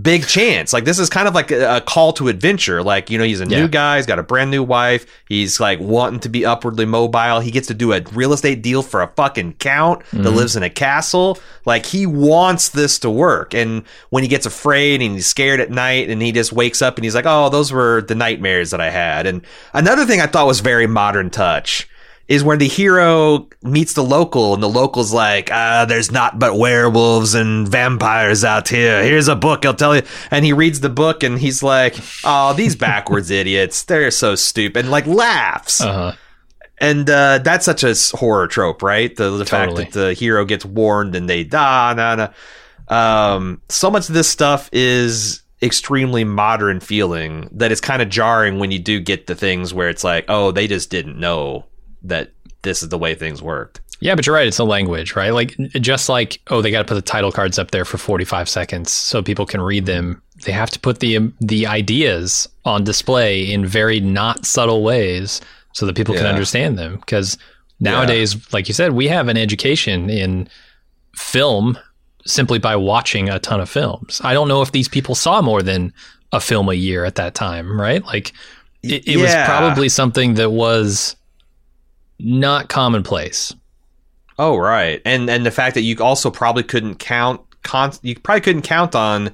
[0.00, 0.72] big chance.
[0.72, 2.82] Like this is kind of like a, a call to adventure.
[2.82, 3.60] Like you know he's a Yeah.
[3.60, 7.40] new guy, he's got a brand new wife, he's like wanting to be upwardly mobile.
[7.40, 10.36] He gets to do a real estate deal for a fucking count that Mm-hmm.
[10.36, 11.38] lives in a castle.
[11.64, 13.54] Like he wants this to work.
[13.54, 16.96] And when he gets afraid and he's scared at night and he just wakes up
[16.96, 20.26] and he's like, "Oh, those were the nightmares that I had." And another thing I
[20.26, 21.88] thought was very modern touch
[22.26, 26.56] is when the hero meets the local and the local's like, ah, there's not but
[26.56, 29.02] werewolves and vampires out here.
[29.02, 30.02] Here's a book, I'll tell you.
[30.30, 33.84] And he reads the book and he's like, oh, these backwards idiots.
[33.84, 34.80] They're so stupid.
[34.80, 35.80] And like laughs.
[35.80, 36.12] Uh huh.
[36.78, 39.14] And uh, that's such a horror trope, right?
[39.14, 39.84] The, the Totally.
[39.84, 42.28] fact that the hero gets warned and they da na na.
[42.88, 48.58] Um, so much of this stuff is extremely modern feeling that it's kind of jarring
[48.58, 51.64] when you do get the things where it's like, oh, they just didn't know
[52.04, 53.80] that this is the way things worked.
[54.00, 54.46] Yeah, but you're right.
[54.46, 55.30] It's a language, right?
[55.30, 58.48] Like just like oh, they got to put the title cards up there for 45
[58.48, 60.22] seconds so people can read them.
[60.44, 65.40] They have to put the the ideas on display in very not subtle ways
[65.72, 66.96] so that people can understand them.
[66.96, 67.38] Because
[67.80, 70.48] nowadays, like you said, we have an education in
[71.16, 71.78] film
[72.26, 74.20] simply by watching a ton of films.
[74.24, 75.92] I don't know if these people saw more than
[76.32, 78.04] a film a year at that time, right?
[78.04, 78.32] Like
[78.82, 81.16] it, it was probably something that was
[82.18, 83.54] not commonplace.
[84.38, 85.00] Oh, right.
[85.04, 88.94] And and the fact that you also probably couldn't count con- you probably couldn't count
[88.94, 89.30] on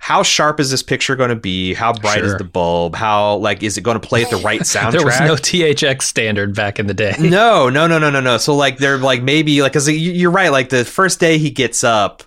[0.00, 1.74] how sharp is this picture going to be?
[1.74, 2.94] How bright is the bulb?
[2.94, 4.92] How like is it going to play at the right soundtrack?
[4.92, 7.14] There was no THX standard back in the day.
[7.18, 8.38] no, no, no, no, no, no.
[8.38, 10.52] So like they're like maybe like because you're right.
[10.52, 12.22] Like the first day he gets up,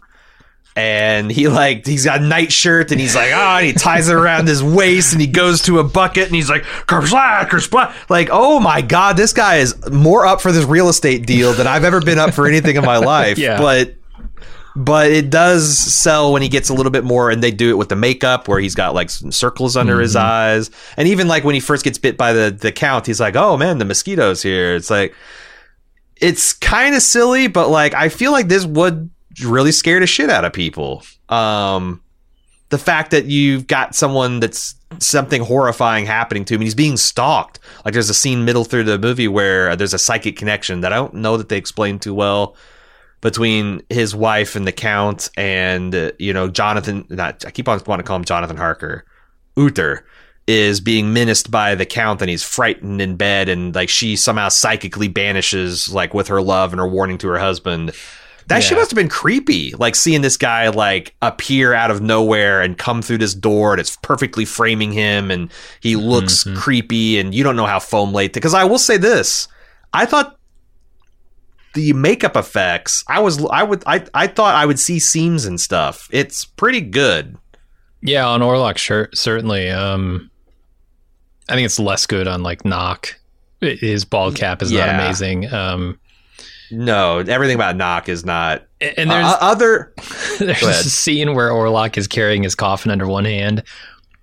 [0.76, 4.16] and he like he's got a nightshirt and he's like ah and he ties it
[4.16, 8.30] around his waist and he goes to a bucket and he's like kersplat kersplat like
[8.32, 11.84] oh my god this guy is more up for this real estate deal than I've
[11.84, 13.38] ever been up for anything in my life.
[13.38, 13.58] Yeah.
[13.58, 13.96] but
[14.74, 17.78] but it does sell when he gets a little bit more and they do it
[17.78, 20.72] with the makeup where he's got like some circles under his eyes.
[20.96, 23.58] And even like when he first gets bit by the the count he's like oh
[23.58, 24.76] man the mosquitoes here.
[24.76, 25.14] It's like
[26.16, 29.10] it's kind of silly but like i feel like this would
[29.44, 31.04] really scare the shit out of people.
[31.30, 32.02] Um
[32.72, 36.96] the fact that you've got someone that's something horrifying happening to him and he's being
[36.98, 37.60] stalked.
[37.84, 40.96] Like there's a scene middle through the movie where there's a psychic connection that i
[40.96, 42.56] don't know that they explain too well
[43.20, 47.80] between his wife and the count and uh, you know jonathan not i keep on
[47.86, 49.06] wanting to call him jonathan harker.
[49.58, 50.06] Uther
[50.48, 54.50] is being menaced by the count and he's frightened in bed and like she somehow
[54.50, 57.92] psychically banishes like with her love and her warning to her husband
[58.48, 62.62] that shit must have been creepy like seeing this guy like appear out of nowhere
[62.62, 67.34] and come through this door and it's perfectly framing him and he looks creepy and
[67.34, 69.48] you don't know how foam late because i will say this
[69.94, 70.38] i thought
[71.74, 75.60] the makeup effects i was i would i, I thought i would see seams and
[75.60, 77.38] stuff it's pretty good
[78.02, 79.70] Yeah, on Orlok, sure, certainly.
[79.70, 80.32] Um,
[81.48, 83.20] I think it's less good on like Knock.
[83.62, 84.88] His bald cap is Yeah.
[84.88, 85.54] not amazing.
[85.54, 86.00] Um,
[86.72, 89.94] no everything about knock is not and there's Uh, other
[90.40, 93.64] there's a scene where Orlok is carrying his coffin under one hand,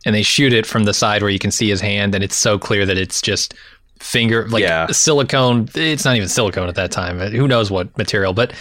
[0.05, 2.37] and they shoot it from the side where you can see his hand, and it's
[2.37, 3.55] so clear that it's just
[4.01, 4.87] finger like Yeah.
[4.89, 5.69] silicone.
[5.75, 7.19] It's not even silicone at that time.
[7.19, 8.33] Who knows what material?
[8.33, 8.53] But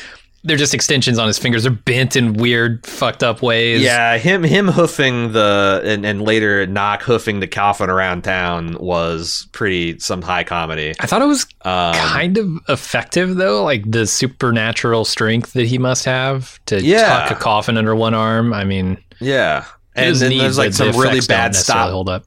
[0.44, 1.64] they're just extensions on his fingers.
[1.64, 3.82] They're bent in weird, fucked up ways.
[3.82, 9.48] yeah him him hoofing the and, and later knock hoofing the coffin around town was
[9.52, 14.06] pretty some high comedy I thought it was um, kind of effective though, like the
[14.08, 17.08] supernatural strength that he must have to Yeah.
[17.28, 18.54] tuck a coffin under one arm.
[18.54, 22.26] I mean, yeah and then there's like some really bad stop hold up.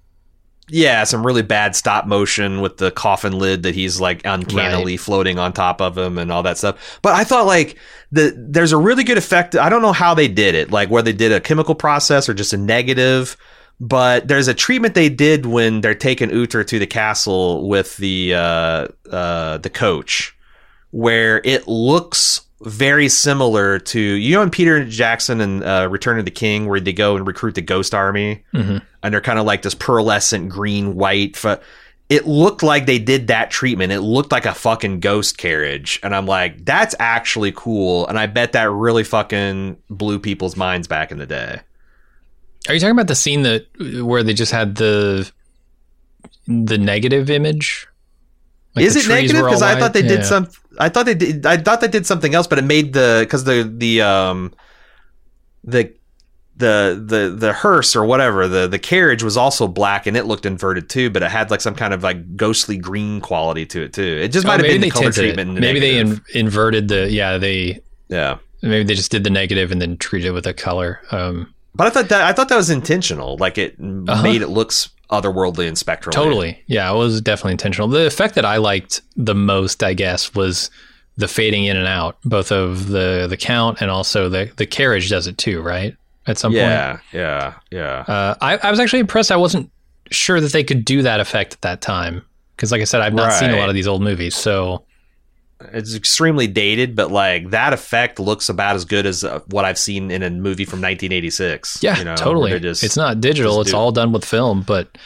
[0.70, 5.38] Yeah some really bad stop motion with the coffin lid that he's like uncannily floating
[5.38, 6.98] on top of him and all that stuff.
[7.02, 7.76] But i thought like
[8.12, 9.56] the there's a really good effect.
[9.56, 12.35] I don't know how they did it like whether they did a chemical process or
[12.35, 13.37] just a negative
[13.80, 18.35] but there's a treatment they did when they're taking Uther to the castle with the
[18.35, 20.37] uh, uh, the coach,
[20.90, 26.25] where it looks very similar to you know in Peter Jackson and uh, Return of
[26.25, 28.83] the King, where they go and recruit the Ghost Army, Mhm.
[29.03, 31.37] and they're kind of like this pearlescent green white.
[31.37, 31.57] Fu-
[32.11, 33.92] it looked like they did that treatment.
[33.92, 38.27] It looked like a fucking ghost carriage, and I'm like, that's actually cool, and I
[38.27, 41.61] bet that really fucking blew people's minds back in the day.
[42.68, 43.66] Are you talking about the scene that
[44.05, 45.31] where they just had the
[46.46, 47.87] the negative image?
[48.77, 49.44] Like is the it negative?
[49.44, 50.25] Because I thought they did Yeah.
[50.25, 50.49] some.
[50.78, 51.44] I thought they did.
[51.46, 54.52] I thought they did something else, but it made the because the the um
[55.64, 55.92] the
[56.56, 60.46] the the the hearse or whatever the the carriage was also black and it looked
[60.46, 63.92] inverted too, but it had like some kind of like ghostly green quality to it
[63.92, 64.02] too.
[64.22, 65.54] It just Oh, might have been the color treatment.
[65.54, 68.38] the Maybe they in, inverted the yeah they yeah.
[68.62, 71.00] maybe they just did the negative and then treated it with a color.
[71.11, 73.37] Um, But I thought that I thought that was intentional.
[73.38, 74.22] Like it Uh-huh.
[74.22, 76.12] made it looks otherworldly and spectral.
[76.12, 76.62] Totally.
[76.66, 77.88] Yeah, it was definitely intentional.
[77.88, 80.70] The effect that I liked the most, I guess, was
[81.16, 85.09] the fading in and out, both of the the count and also the the carriage
[85.11, 85.96] does it too, right?
[86.26, 86.61] At some point.
[86.62, 88.04] Yeah, yeah, yeah.
[88.06, 89.33] Uh, I, I was actually impressed.
[89.33, 89.70] I wasn't
[90.11, 92.22] sure that they could do that effect at that time
[92.56, 94.35] because, like I said, I've not seen a lot of these old movies.
[94.37, 94.85] So
[95.73, 99.79] it's extremely dated, but like that effect looks about as good as uh, what I've
[99.79, 101.83] seen in a movie from 1986.
[101.83, 102.59] yeah, you know, totally.
[102.61, 104.96] just- it's not digital; it's do- all done with film, but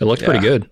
[0.00, 0.70] it looked pretty good.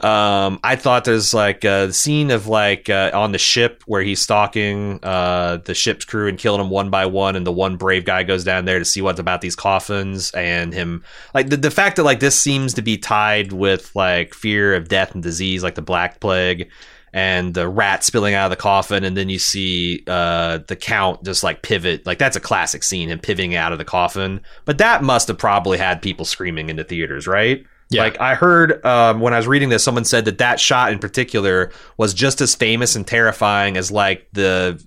[0.00, 4.20] Um, I thought there's like a scene of like uh, on the ship where he's
[4.20, 8.04] stalking uh, the ship's crew and killing them one by one, and the one brave
[8.04, 11.70] guy goes down there to see what's about these coffins and him like the the
[11.70, 15.62] fact that like this seems to be tied with like fear of death and disease,
[15.62, 16.70] like the Black Plague.
[17.16, 21.24] And the rat spilling out of the coffin, and then you see uh, the count
[21.24, 22.04] just like pivot.
[22.04, 24.42] Like that's a classic scene, him pivoting out of the coffin.
[24.66, 27.64] But that must have probably had people screaming in the theaters, right?
[27.88, 28.02] Yeah.
[28.02, 30.98] Like I heard um, when I was reading this, someone said that that shot in
[30.98, 34.78] particular was just as famous and terrifying as like the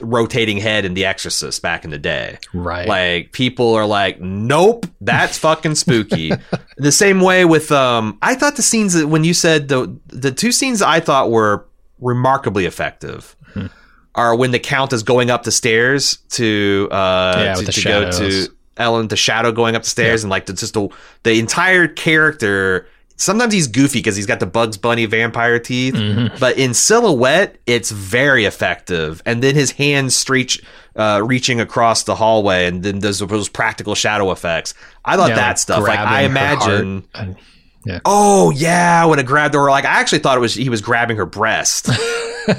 [0.00, 2.38] rotating head in The Exorcist back in the day.
[2.52, 2.86] Right.
[2.86, 6.32] Like people are like, nope, that's fucking spooky.
[6.76, 10.32] the same way with um, I thought the scenes that when you said the the
[10.32, 11.66] two scenes I thought were
[12.02, 13.34] remarkably effective.
[13.54, 13.66] Hmm.
[14.14, 18.10] Are when the count is going up the stairs to uh Yeah, to, to go
[18.10, 20.88] to Ellen the shadow going up the stairs and like the, just the
[21.22, 22.86] the entire character
[23.16, 26.38] sometimes he's goofy because he's got the Bugs Bunny vampire teeth, Mm-hmm.
[26.40, 29.22] but in silhouette, it's very effective.
[29.24, 30.60] And then his hands stretch,
[30.96, 34.74] uh, reaching across the hallway, and then there's those practical shadow effects.
[35.04, 35.82] I thought Yeah, that like stuff.
[35.82, 37.04] Like I grabbing her heart imagine.
[37.14, 37.36] and-
[37.84, 38.00] yeah.
[38.04, 41.16] Oh yeah, when it grabbed her, like I actually thought it was he was grabbing
[41.16, 41.88] her breast.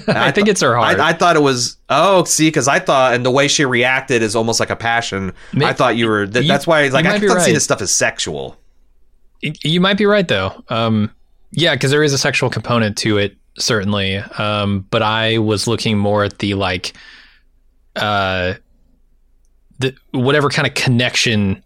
[0.08, 1.00] I think it's her heart.
[1.00, 4.22] I, I thought it was oh see because I thought and the way she reacted
[4.22, 5.34] is almost like a passion.
[5.54, 7.54] May- I thought you were that, you- that's why like I thought seeing right.
[7.54, 8.58] this stuff as sexual.
[9.42, 10.64] You might be right though.
[10.70, 11.12] Um,
[11.52, 14.18] yeah, because there is a sexual component to it, certainly.
[14.18, 16.94] Um, but I was looking more at the like,
[17.96, 18.56] uh,
[19.80, 21.63] the whatever kind of connection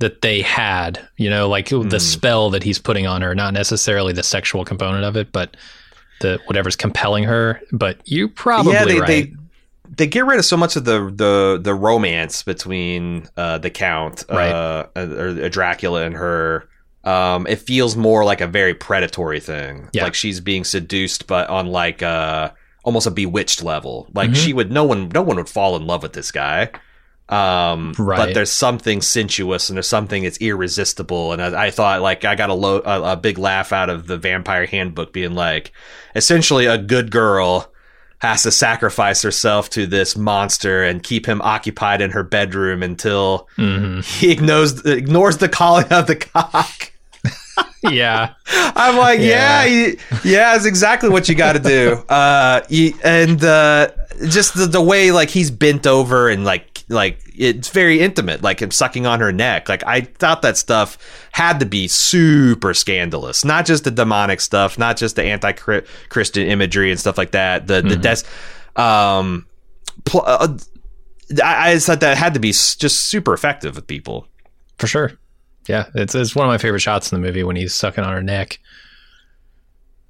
[0.00, 1.00] that they had.
[1.16, 1.88] You know, like Hmm.
[1.88, 5.56] the spell that he's putting on her, not necessarily the sexual component of it, but
[6.20, 7.60] the whatever's compelling her.
[7.72, 9.06] But you probably yeah, they, right.
[9.08, 9.32] they
[9.96, 14.24] they get rid of so much of the the the romance between uh, the count,
[14.28, 14.50] Right.
[14.50, 16.68] uh, or, or Dracula and her.
[17.02, 19.88] Um, it feels more like a very predatory thing.
[19.94, 20.04] Yeah.
[20.04, 22.50] Like she's being seduced, but on like uh
[22.84, 24.06] almost a bewitched level.
[24.14, 24.36] Like Mhm.
[24.36, 26.70] she would no one no one would fall in love with this guy.
[27.30, 27.94] Um,
[28.26, 31.32] but there's something sensuous and there's something that's irresistible.
[31.32, 34.06] And I, I thought like I got a, low, a a big laugh out of
[34.08, 35.72] the Vampire Handbook being like,
[36.16, 37.72] essentially a good girl
[38.18, 43.48] has to sacrifice herself to this monster and keep him occupied in her bedroom until
[43.56, 44.04] Mhm.
[44.18, 46.92] he ignores ignores the calling of the cock.
[47.82, 49.64] yeah, I'm like, yeah, Yeah.
[49.64, 52.04] you- yeah, it's exactly what you got to do.
[52.10, 53.88] Uh, you, and uh,
[54.28, 58.60] just the, the way like he's bent over and like like it's very intimate, like
[58.60, 59.68] him sucking on her neck.
[59.68, 60.98] Like I thought that stuff
[61.32, 66.90] had to be super scandalous, not just the demonic stuff, not just the anti-Christian imagery
[66.90, 67.66] and stuff like that.
[67.68, 69.46] The the des- um,
[70.04, 70.56] pl- uh,
[71.42, 74.26] I, I just thought that had to be just super effective with people.
[74.78, 75.12] for sure.
[75.68, 78.12] Yeah, it's it's one of my favorite shots in the movie when he's sucking on
[78.12, 78.58] her neck.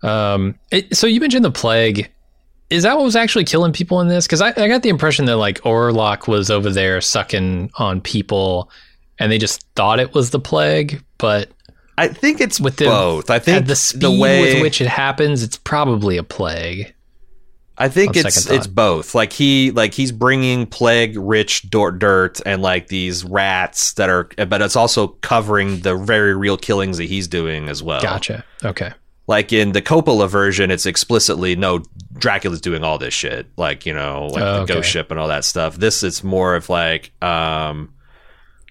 [0.02, 2.10] Um, it, so you mentioned the plague.
[2.70, 4.26] Is that what was actually killing people in this?
[4.26, 8.70] Because I, I got the impression that like Orlok was over there sucking on people,
[9.18, 11.02] and they just thought it was the plague.
[11.18, 11.50] But
[11.98, 13.28] I think it's with the, both.
[13.28, 16.94] I think the speed the way with which it happens, it's probably a plague.
[17.80, 19.14] I think it's it's both.
[19.14, 24.60] Like he like he's bringing plague rich dirt and like these rats that are, but
[24.60, 28.02] it's also covering the very real killings that he's doing as well.
[28.02, 28.44] Gotcha.
[28.62, 28.92] Okay.
[29.30, 33.46] Like in the Coppola version, it's explicitly no Dracula's doing all this shit.
[33.56, 34.74] Like you know, like Oh, the okay.
[34.74, 35.76] ghost ship and all that stuff.
[35.76, 37.94] This is more of like um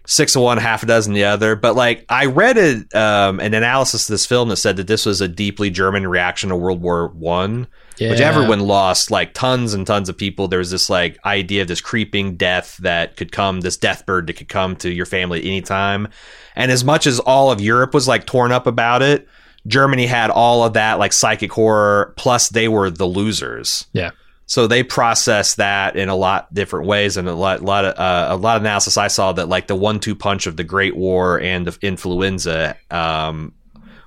[0.05, 1.55] six of one, half a dozen the other.
[1.55, 5.05] But like I read it, um, an analysis of this film that said that this
[5.05, 7.67] was a deeply German reaction to World War One
[8.11, 11.67] which everyone lost like tons and tons of people there was this like idea of
[11.67, 15.39] this creeping death that could come this death bird that could come to your family
[15.39, 16.07] at any time
[16.55, 19.27] and as much as all of europe was like torn up about it
[19.69, 24.11] germany had all of that like psychic horror plus they were the losers Yeah.
[24.45, 28.33] so they process that in a lot different ways and a lot, lot of uh,
[28.33, 31.39] a lot of analysis I saw that like the one-two punch of the Great War
[31.39, 33.53] and of influenza, um,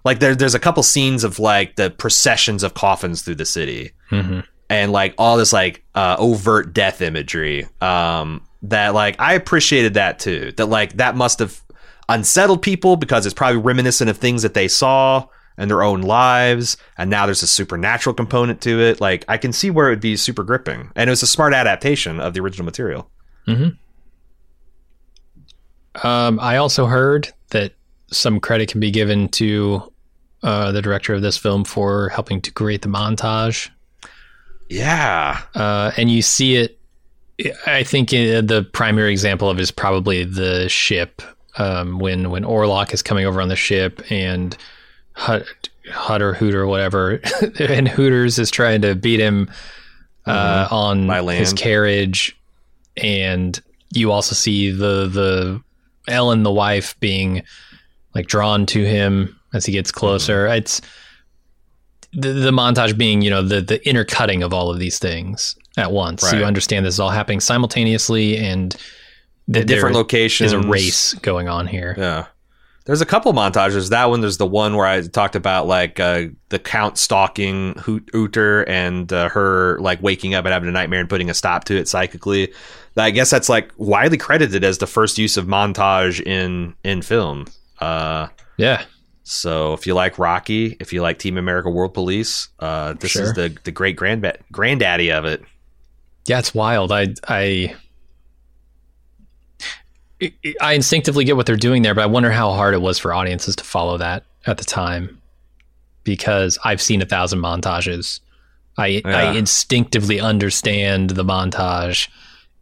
[0.04, 3.92] like there, there's a couple scenes of like the processions of coffins through the city
[4.10, 4.40] hmm
[4.70, 10.18] and like all this like uh, overt death imagery um, that like I appreciated that
[10.18, 10.52] too.
[10.56, 11.60] That like that must have
[12.08, 15.26] unsettled people because it's probably reminiscent of things that they saw
[15.58, 19.00] in their own lives, and now there's a supernatural component to it.
[19.00, 21.54] Like I can see where it would be super gripping, and it was a smart
[21.54, 23.10] adaptation of the original material.
[26.02, 27.72] Um, I also heard that
[28.10, 29.92] some credit can be given to
[30.42, 33.68] uh, the director of this film for helping to create the montage.
[34.68, 36.78] Yeah, Uh, and you see it.
[37.66, 41.20] I think uh, the primary example of it is probably the ship
[41.58, 44.56] um, when when Orlok is coming over on the ship and
[45.14, 45.44] Hut,
[45.90, 47.20] Hutter Hooter whatever,
[47.58, 49.50] and Hooters is trying to beat him
[50.26, 51.40] uh, on By land.
[51.40, 52.36] his carriage,
[52.96, 53.60] and
[53.92, 55.62] you also see the the
[56.08, 57.42] Ellen the wife being
[58.14, 60.46] like drawn to him as he gets closer.
[60.46, 60.80] It's
[62.12, 65.92] the, the montage being, you know, the the intercutting of all of these things at
[65.92, 66.22] once.
[66.22, 68.76] So you understand this is all happening simultaneously, and
[69.48, 71.94] the different locations is a race going on here.
[71.96, 72.26] Yeah.
[72.84, 73.90] There's a couple montages.
[73.90, 78.10] That one, there's the one where I talked about like uh, the count stalking Hoot-
[78.12, 81.64] Hooter and uh, her like waking up and having a nightmare and putting a stop
[81.64, 82.52] to it psychically.
[82.96, 87.46] I guess that's like widely credited as the first use of montage in in film.
[87.78, 88.28] Uh,
[88.58, 88.84] Yeah,
[89.22, 93.32] so if you like Rocky, if you like Team America World Police, uh, this is
[93.34, 95.42] the the great grand granddaddy of it.
[96.26, 96.90] yeah, it's wild.
[96.92, 97.74] I I
[100.60, 103.12] I instinctively get what they're doing there, but I wonder how hard it was for
[103.12, 105.18] audiences to follow that at the time.
[106.04, 108.18] because I've seen a thousand montages.
[108.76, 109.02] I Yeah.
[109.04, 112.08] I instinctively understand the montage.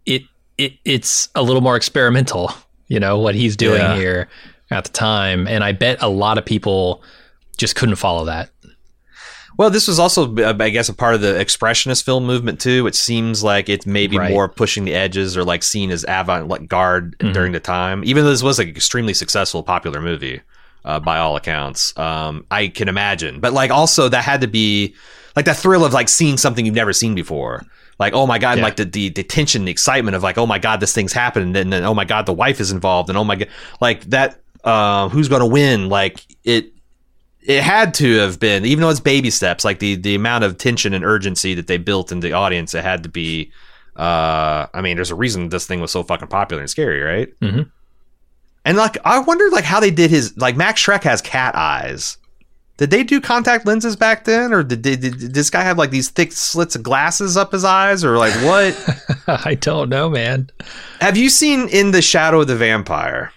[0.04, 0.24] It
[0.58, 2.52] it it's a little more experimental,
[2.88, 3.96] you know, what he's doing Yeah.
[3.96, 4.28] here
[4.70, 7.02] at the time, and I bet a lot of people
[7.56, 8.50] just couldn't follow that.
[9.61, 12.94] Well, this was also, I guess, a part of the expressionist film movement too, which
[12.94, 14.30] seems like it's maybe Right.
[14.30, 17.34] more pushing the edges or like seen as avant-garde Mhm.
[17.34, 18.02] during the time.
[18.06, 20.40] Even though this was an extremely successful, popular movie
[20.86, 23.38] uh, by all accounts, um, I can imagine.
[23.38, 24.94] But like, also that had to be
[25.36, 27.62] like that thrill of like seeing something you've never seen before.
[27.98, 28.64] Like, oh my god, Yeah.
[28.64, 31.54] like the, the the tension, the excitement of like, oh my god, this thing's happened,
[31.54, 33.48] and then oh my god, the wife is involved, and oh my god,
[33.78, 35.90] like that, uh, who's gonna win?
[35.90, 36.72] Like it
[37.43, 40.59] it had to have been, even though it's baby steps, like the the amount of
[40.59, 43.51] tension and urgency that they built in the audience, it had to be.
[43.97, 47.28] Uh, I mean, there's a reason this thing was so fucking popular and scary, right?
[47.41, 47.70] Mhm.
[48.64, 52.16] And like, I wondered like how they did his like Max Schreck has cat eyes.
[52.76, 55.91] Did they do contact lenses back then, or did, did, did this guy have like
[55.91, 59.24] these thick slits of glasses up his eyes, or like what?
[59.45, 60.49] I don't know, man.
[61.01, 63.32] have you seen in the Shadow of the Vampire?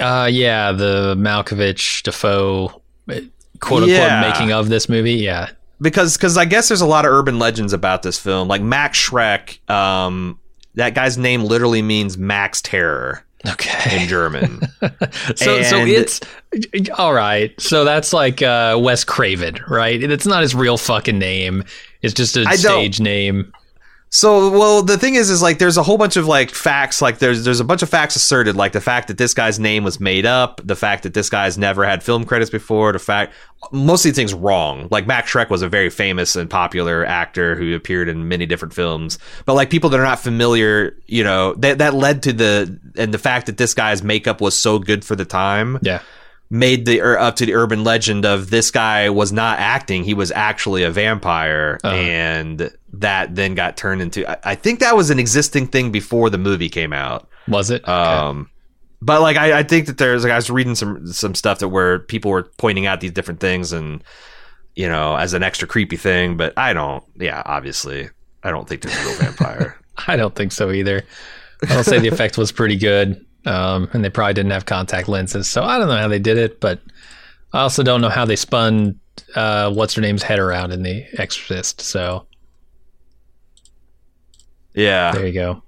[0.00, 4.20] Uh, yeah, the Malkovich Defoe quote unquote Yeah.
[4.20, 5.14] making of this movie.
[5.14, 5.50] Yeah,
[5.80, 8.48] because because I guess there's a lot of urban legends about this film.
[8.48, 10.38] Like Max Schreck, um,
[10.74, 14.02] that guy's name literally means Max Terror okay.
[14.02, 14.60] in German.
[15.36, 16.20] so so it's
[16.96, 17.58] all right.
[17.60, 20.02] So that's like uh, Wes Craven, right?
[20.02, 21.64] It's not his real fucking name.
[22.02, 23.52] It's just a stage name.
[24.10, 27.02] So well, the thing is, is like there's a whole bunch of like facts.
[27.02, 29.84] Like there's there's a bunch of facts asserted, like the fact that this guy's name
[29.84, 33.34] was made up, the fact that this guy's never had film credits before, the fact
[33.70, 34.88] most of these things wrong.
[34.90, 38.72] Like Max Schreck was a very famous and popular actor who appeared in many different
[38.72, 42.78] films, but like people that are not familiar, you know, that that led to the
[42.96, 45.78] and the fact that this guy's makeup was so good for the time.
[45.82, 46.00] Yeah.
[46.50, 50.14] Made the or up to the urban legend of this guy was not acting he
[50.14, 51.94] was actually a vampire Uh-huh.
[51.94, 56.30] and that then got turned into I, I think that was an existing thing before
[56.30, 57.82] the movie came out Was it?
[57.82, 57.92] Okay.
[57.92, 58.48] um
[59.02, 61.68] but like I, I think that there's like I was reading some some stuff that
[61.68, 64.02] where people were pointing out these different things and
[64.74, 68.08] you know as an extra creepy thing but I don't yeah obviously
[68.42, 69.76] I don't think there's a real vampire
[70.06, 71.02] I don't think so either.
[71.68, 73.24] I'll say the effect was pretty good.
[73.48, 75.48] Um, and they probably didn't have contact lenses.
[75.48, 76.80] So I don't know how they did it, but
[77.54, 79.00] I also don't know how they spun
[79.34, 81.80] uh, what's her name's head around in The Exorcist.
[81.80, 82.26] So
[84.74, 85.62] yeah there you go.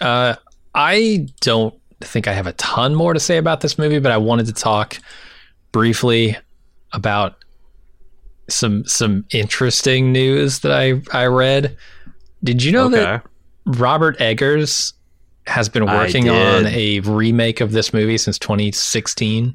[0.00, 0.34] Uh,
[0.74, 4.16] I don't think I have a ton more to say about this movie, but I
[4.16, 4.98] wanted to talk
[5.72, 6.36] briefly
[6.92, 7.36] about
[8.48, 11.76] some some interesting news that I I read.
[12.42, 13.24] Did you know that
[13.66, 14.94] Robert Eggers
[15.46, 19.54] has been working on a remake of this movie since 2016.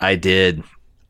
[0.00, 0.62] I did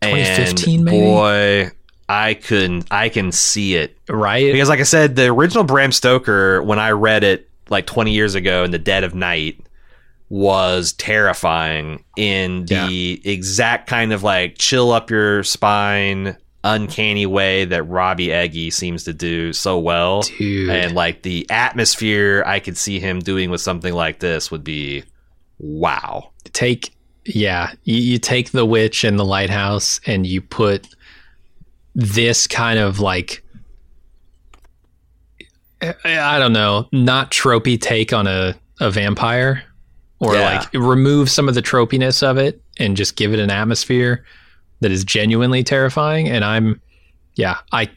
[0.03, 0.99] 2015 and maybe?
[0.99, 1.71] boy
[2.09, 4.53] I couldn't I can see it Right?
[4.53, 8.35] because like I said, the original Bram Stoker, when I read it like 20 years
[8.35, 9.59] ago in the dead of night,
[10.29, 17.83] was terrifying in the exact kind of like chill up your spine, uncanny way that
[17.85, 20.23] Robbie Eggy seems to do so well.
[20.23, 20.71] Dude.
[20.71, 25.05] And like the atmosphere I could see him doing with something like this would be
[25.59, 26.31] wow.
[26.53, 26.91] take
[27.27, 30.87] yeah, you, you take the witch and the lighthouse and you put
[31.95, 33.43] this kind of like
[36.05, 39.63] I don't know, not tropey take on a, a vampire
[40.19, 40.59] or Yeah.
[40.59, 44.25] like remove some of the tropiness of it and just give it an atmosphere
[44.85, 46.81] that is genuinely terrifying and I'm
[47.35, 47.91] yeah, I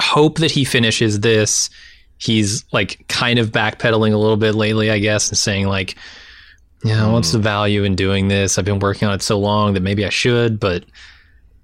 [0.00, 1.70] hope that he finishes this.
[2.18, 5.94] He's like kind of backpedaling a little bit lately, I guess, and saying like
[6.84, 7.36] yeah, what's Hmm.
[7.36, 8.58] the value in doing this?
[8.58, 10.82] I've been working on it so long that maybe I should, but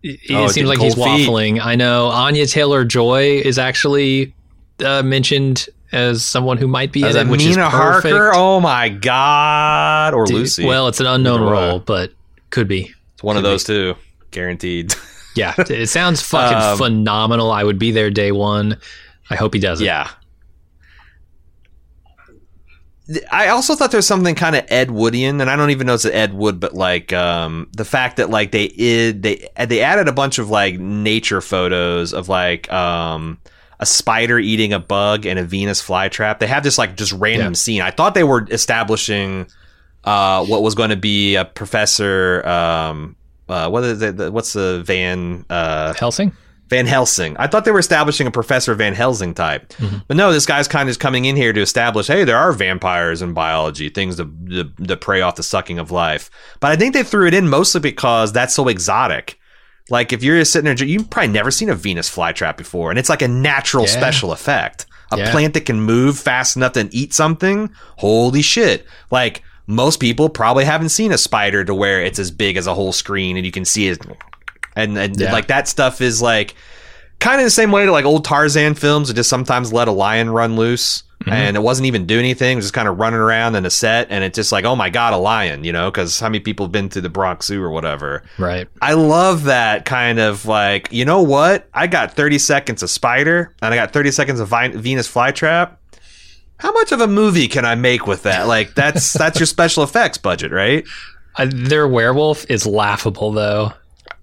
[0.04, 1.02] it, it Oh, seems like he's feet.
[1.28, 1.60] waffling.
[1.60, 4.32] I know Anya Taylor Joy is actually
[4.84, 8.14] uh, mentioned as someone who might be As in it, which is Mina perfect.
[8.14, 10.64] Harker, oh my god, or Dude, Lucy.
[10.66, 12.12] Well, it's an unknown role, but
[12.50, 12.92] could be.
[13.14, 13.52] it's one of could be.
[13.52, 13.96] those two,
[14.30, 14.94] guaranteed.
[15.34, 17.50] Yeah, it sounds fucking Um, phenomenal.
[17.50, 18.78] I would be there day one.
[19.30, 19.84] I hope he does it.
[19.84, 20.08] Yeah.
[23.32, 25.94] I also thought there was something kind of Ed Woodian, and I don't even know
[25.94, 29.80] if it's Ed Wood, but like um, the fact that like they id, they they
[29.80, 33.38] added a bunch of like nature photos of like um,
[33.80, 36.38] a spider eating a bug and a Venus flytrap.
[36.38, 37.56] They have this like just random Yeah.
[37.56, 37.80] scene.
[37.80, 39.46] I thought they were establishing
[40.04, 42.46] uh, what was going to be a professor.
[42.46, 43.16] Um,
[43.48, 44.32] uh, what is it?
[44.32, 45.44] What's the Van?
[45.50, 46.32] Uh, Helsing?
[46.68, 47.34] Van Helsing.
[47.38, 49.72] I thought they were establishing a Professor Van Helsing type,
[50.06, 53.22] but no, this guy's kind of coming in here to establish, hey, there are vampires
[53.22, 56.28] in biology, things that, to prey off the sucking of life.
[56.60, 59.38] But I think they threw it in mostly because that's so exotic.
[59.88, 62.98] Like if you're just sitting there, you've probably never seen a Venus flytrap before, and
[62.98, 63.90] it's like a natural Yeah.
[63.90, 64.84] special effect.
[65.10, 65.30] A Yeah.
[65.30, 67.70] plant that can move fast enough to eat something.
[67.96, 68.86] Holy shit!
[69.10, 72.74] Like most people probably haven't seen a spider to where it's as big as a
[72.74, 74.04] whole screen and you can see it,
[74.74, 75.32] and and Yeah.
[75.32, 76.54] like that stuff is like
[77.20, 79.92] kind of the same way to like old Tarzan films that just sometimes let a
[79.92, 81.04] lion run loose.
[81.22, 81.32] Mm-hmm.
[81.32, 83.70] And it wasn't even doing anything, it was just kind of running around in a
[83.70, 84.06] set.
[84.08, 86.66] And it's just like, oh my God, a lion, you know, because how many people
[86.66, 88.22] have been to the Bronx Zoo or whatever?
[88.38, 88.68] Right.
[88.80, 91.68] I love that kind of like, you know what?
[91.74, 95.72] I got 30 seconds of Spider and I got 30 seconds of Vi- Venus flytrap.
[96.58, 98.46] How much of a movie can I make with that?
[98.46, 100.84] Like that's that's your special effects budget, right?
[101.36, 103.72] Uh, their werewolf is laughable though.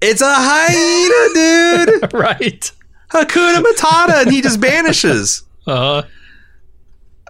[0.01, 2.13] It's a hyena, dude.
[2.13, 2.71] right.
[3.11, 5.43] Hakuna Matata, and he just vanishes.
[5.67, 6.03] Uh-huh.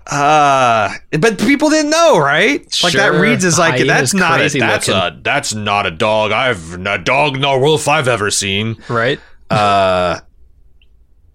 [0.07, 2.67] Uh, but people didn't know, right?
[2.83, 5.17] Like that reads as like Hyena's that's not a that's looking.
[5.19, 8.75] a that's not a dog I've a dog no wolf I've ever seen.
[8.89, 9.21] right.
[9.49, 10.19] Uh,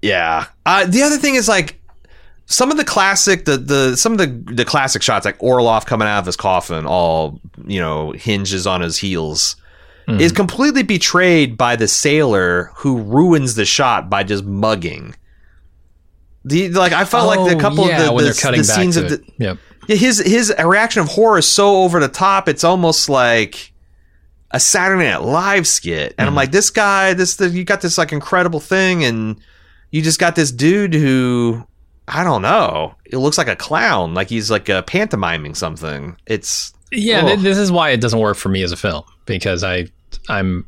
[0.02, 0.46] yeah.
[0.66, 1.79] Uh, the other thing is like
[2.50, 6.08] some of the classic the the some of the the classic shots like Orloff coming
[6.08, 9.56] out of his coffin, all you know hinges on his heels.
[10.08, 10.18] Hmm.
[10.20, 15.14] Is completely betrayed by the sailor who ruins the shot by just mugging.
[16.44, 19.10] The like I felt like the Oh, couple yeah, of the, the, the scenes of
[19.10, 19.58] the Yep.
[19.88, 22.48] yeah, his his reaction of horror is so over the top.
[22.48, 23.72] It's almost like
[24.50, 27.96] a Saturday Night Live skit, and I'm like, this guy, this the, you got this
[27.98, 29.38] like incredible thing, and
[29.92, 31.64] you just got this dude who
[32.10, 32.94] I don't know.
[33.06, 36.16] It looks like a clown, like he's like uh, pantomiming something.
[36.26, 39.62] It's Yeah, th- this is why it doesn't work for me as a film because
[39.64, 39.86] I
[40.28, 40.66] I'm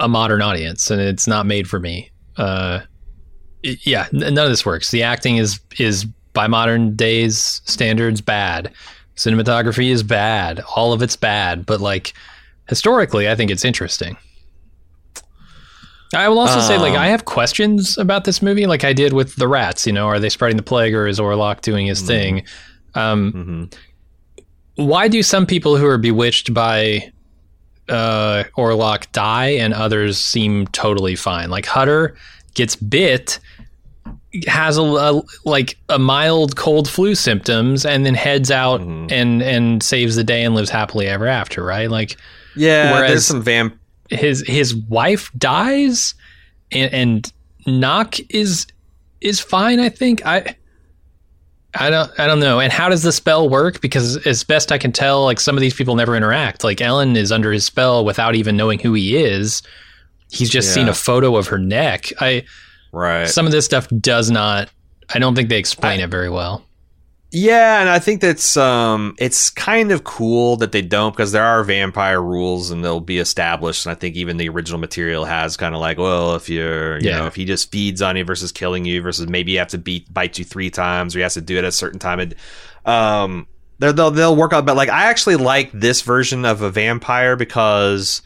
[0.00, 2.10] a modern audience and it's not made for me.
[2.36, 2.80] Uh,
[3.62, 4.90] it- yeah, n- none of this works.
[4.90, 8.72] The acting is is by modern days standards bad.
[9.16, 10.60] Cinematography is bad.
[10.74, 12.14] All of it's bad, but like
[12.68, 14.16] historically, I think it's interesting.
[16.14, 19.12] I will also say, like, Um, I have questions about this movie, like I did
[19.12, 19.86] with the rats.
[19.86, 22.42] You know, are they spreading the plague, or is Orlok doing his thing?
[22.94, 23.74] Um, mhm.
[24.76, 27.10] why do some people who are bewitched by
[27.88, 31.50] uh, Orlok die and others seem totally fine?
[31.50, 32.14] Like Hutter
[32.54, 33.38] gets bit,
[34.46, 39.10] has a, a- like a mild cold flu symptoms, and then heads out Mhm.
[39.12, 41.62] and and saves the day and lives happily ever after.
[41.64, 41.90] Right?
[41.90, 42.16] Like
[42.56, 42.92] yeah.
[42.92, 43.78] Whereas- there's some vamp.
[44.12, 46.14] His his wife dies,
[46.70, 47.32] and, and
[47.66, 48.66] Knock is
[49.20, 49.80] is fine.
[49.80, 50.56] I think I.
[51.74, 52.60] I don't I don't know.
[52.60, 53.80] And how does the spell work?
[53.80, 56.64] Because as best I can tell, like some of these people never interact.
[56.64, 59.62] Like Ellen is under his spell without even knowing who he is.
[60.30, 62.12] He's just seen a photo of her neck.
[62.20, 62.44] I
[62.92, 63.26] Right.
[63.26, 64.68] some of this stuff does not
[65.14, 66.62] I don't think they explain it very well.
[67.34, 71.42] Yeah, and I think that's um it's kind of cool that they don't because there
[71.44, 73.86] are vampire rules and they'll be established.
[73.86, 77.08] And I think even the original material has kind of like, well, if you're you
[77.08, 77.20] Yeah.
[77.20, 79.78] know, if he just feeds on you versus killing you versus maybe you have to
[79.78, 82.20] beat bite you three times or he has to do it at a certain time.
[82.20, 82.34] And,
[82.84, 83.46] um
[83.78, 88.20] they'll they'll work out but like I actually like this version of a vampire because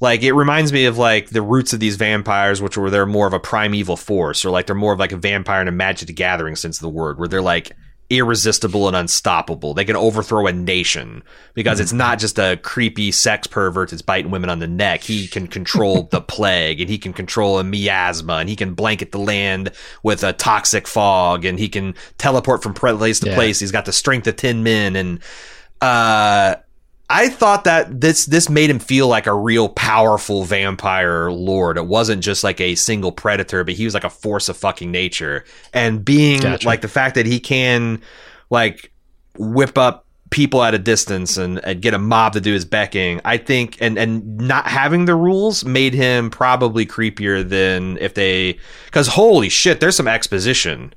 [0.00, 3.26] like it reminds me of like the roots of these vampires, which were they're more
[3.26, 6.06] of a primeval force, or like they're more of like a vampire in a Magic
[6.06, 7.72] the Gathering sense of the word, where they're like
[8.10, 9.72] irresistible and unstoppable.
[9.72, 11.22] They can overthrow a nation
[11.54, 15.02] because it's not just a creepy sex pervert that's biting women on the neck.
[15.02, 19.12] He can control the plague and he can control a miasma and he can blanket
[19.12, 19.70] the land
[20.02, 23.34] with a toxic fog and he can teleport from place to Yeah.
[23.36, 23.60] place.
[23.60, 25.20] He's got the strength of 10 men and
[25.80, 26.56] uh
[27.12, 31.76] I thought that this this made him feel like a real powerful vampire lord.
[31.76, 34.92] It wasn't just like a single predator, but he was like a force of fucking
[34.92, 35.44] nature.
[35.74, 36.66] And being Gotcha.
[36.66, 38.00] like the fact that he can
[38.48, 38.92] like
[39.36, 43.20] whip up people at a distance and, and get a mob to do his becking,
[43.24, 48.60] I think and and not having the rules made him probably creepier than if they
[48.92, 50.94] cuz holy shit, there's some exposition.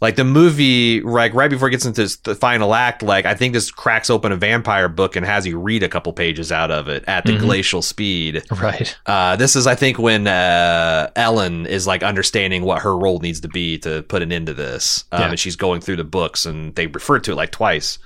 [0.00, 3.54] Like the movie, like right before it gets into the final act, like I think
[3.54, 6.88] this cracks open a vampire book and has you read a couple pages out of
[6.88, 7.40] it at the Mhm.
[7.40, 8.42] glacial speed.
[8.50, 8.94] Right.
[9.06, 13.40] Uh, this is, I think, when uh, Ellen is like understanding what her role needs
[13.40, 15.28] to be to put an end to this, um, Yeah.
[15.30, 17.98] and she's going through the books, and they refer to it like twice.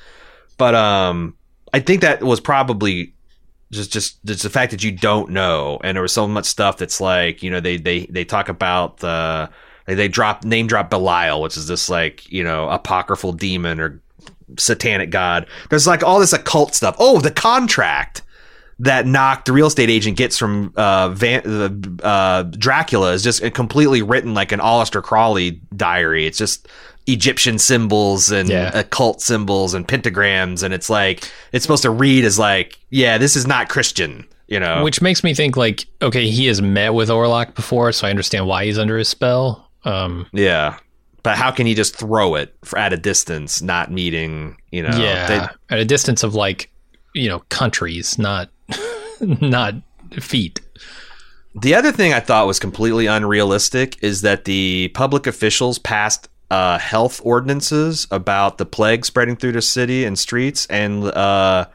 [0.58, 1.34] But um,
[1.72, 3.14] I think that was probably
[3.72, 6.76] just just just the fact that you don't know, and there was so much stuff
[6.76, 9.48] that's like you know they they they talk about the
[9.88, 14.00] they, they drop name drop Belial, which is this like you know apocryphal demon or
[14.58, 15.46] satanic god.
[15.70, 16.94] There's like all this occult stuff.
[16.98, 18.22] Oh, the contract
[18.80, 24.02] that knocked the real estate agent gets from uh, Van, uh, Dracula is just completely
[24.02, 26.26] written like an Aleister Crowley diary.
[26.26, 26.68] It's just
[27.08, 28.70] Egyptian symbols and Yeah.
[28.78, 33.34] occult symbols and pentagrams, and it's like it's supposed to read as like, yeah, this
[33.34, 34.24] is not Christian.
[34.46, 38.06] You know, Which makes me think like, okay, he has met with Orlok before, so
[38.06, 39.67] I understand why he's under his spell.
[39.88, 40.78] Um, yeah.
[41.22, 44.56] But how can he just throw it for, at a distance, not meeting?
[44.70, 46.70] You know, yeah, they- at a distance of like,
[47.14, 48.50] you know, countries, not
[49.20, 49.74] not
[50.20, 50.60] feet.
[51.60, 56.78] The other thing I thought was completely unrealistic is that the public officials passed uh,
[56.78, 61.66] health ordinances about the plague spreading through the city and streets, and uh,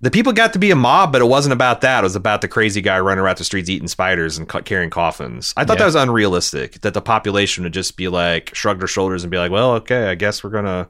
[0.00, 2.00] the people got to be a mob, but it wasn't about that.
[2.00, 4.90] It was about the crazy guy running around the streets eating spiders and ca- carrying
[4.90, 5.54] coffins.
[5.56, 5.80] I thought Yeah.
[5.80, 6.80] that was unrealistic.
[6.82, 10.08] That the population would just be like shrug their shoulders and be like, "Well, okay,
[10.10, 10.88] I guess we're gonna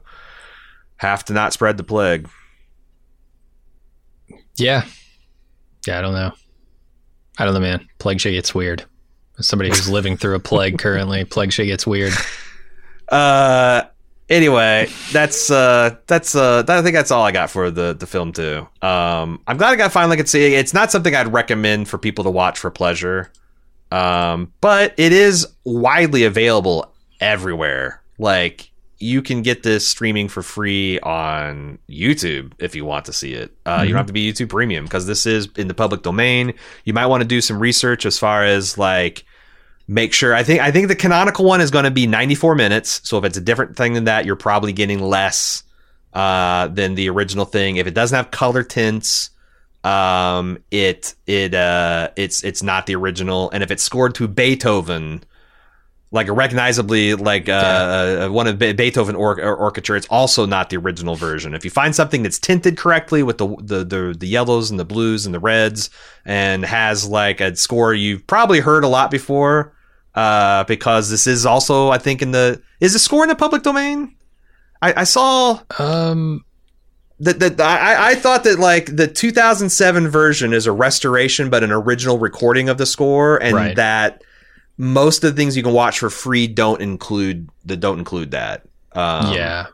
[0.97, 2.27] have to not spread the plague."
[4.57, 4.85] Yeah,
[5.87, 6.31] yeah, I don't know.
[7.37, 7.87] I don't know, man.
[7.99, 8.83] Plague shit gets weird.
[9.39, 12.13] As somebody who's living through a plague currently, plague shit gets weird.
[13.09, 13.83] Uh
[14.29, 18.31] anyway, that's uh that's uh I think that's all I got for the the film
[18.33, 18.67] too.
[18.81, 20.59] Um I'm glad I got finally could see it.
[20.59, 23.31] It's not something I'd recommend for people to watch for pleasure.
[23.91, 28.01] Um but it is widely available everywhere.
[28.17, 33.33] Like you can get this streaming for free on YouTube if you want to see
[33.33, 33.55] it.
[33.63, 36.55] Uh, You don't have to be YouTube Premium because this is in the public domain.
[36.83, 39.23] You might want to do some research as far as like
[39.87, 43.01] make sure i think i think the canonical one is going to be 94 minutes.
[43.03, 45.63] So if it's a different thing than that you're probably getting less
[46.13, 47.75] uh, than the original thing.
[47.77, 49.29] If it doesn't have color tints
[49.83, 53.49] um, it it uh, it's it's not the original.
[53.51, 55.23] And if it's scored to beethoven
[56.11, 57.51] like a recognizably like uh,
[58.25, 61.53] uh, one of Be- beethoven or- or- orchestra it's also not the original version.
[61.53, 64.85] If you find something that's tinted correctly with the, the the the yellows and the
[64.85, 65.89] blues and the reds
[66.25, 69.73] and has like a score you've probably heard a lot before
[70.17, 73.61] uh, because this is also, I think, in the is the score in the public
[73.63, 74.15] domain.
[74.81, 76.43] I, I saw Um,
[77.19, 81.71] that that I, I thought that like the 2007 version is a restoration, but an
[81.71, 83.75] original recording of the score, and Right.
[83.75, 84.23] that
[84.77, 88.63] most of the things you can watch for free don't include that don't include that.
[88.93, 89.67] Um, yeah,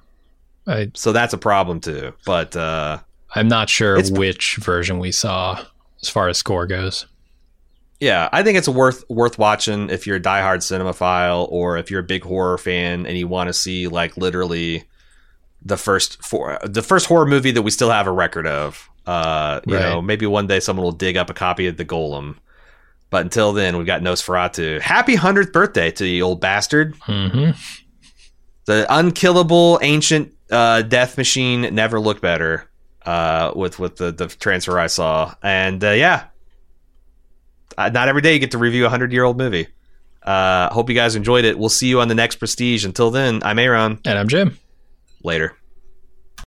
[0.67, 2.13] I, so that's a problem too.
[2.25, 2.99] But uh,
[3.35, 5.63] I'm not sure which version we saw
[6.01, 7.05] as far as score goes.
[7.99, 12.01] Yeah, I think it's worth worth watching if you're a diehard cinemaphile or if you're
[12.01, 14.83] a big horror fan and you want to see like literally
[15.63, 18.89] the first four, the first horror movie that we still have a record of.
[19.05, 19.81] Uh, you Right.
[19.83, 22.35] know, maybe one day someone will dig up a copy of the Golem.
[23.09, 24.81] But until then, we've got Nosferatu.
[24.81, 26.95] Happy hundredth birthday to the old bastard.
[27.01, 27.51] hmm
[28.65, 32.69] The unkillable ancient uh, death machine never looked better.
[33.05, 36.23] Uh, with with the the transfer I saw, and uh, yeah,
[37.77, 39.67] not every day you get to review a hundred year old movie.
[40.21, 41.57] Uh, hope you guys enjoyed it.
[41.57, 42.85] We'll see you on the next Prestige.
[42.85, 43.99] Until then, I'm Aaron.
[44.05, 44.57] And I'm Jim.
[45.23, 45.55] Later.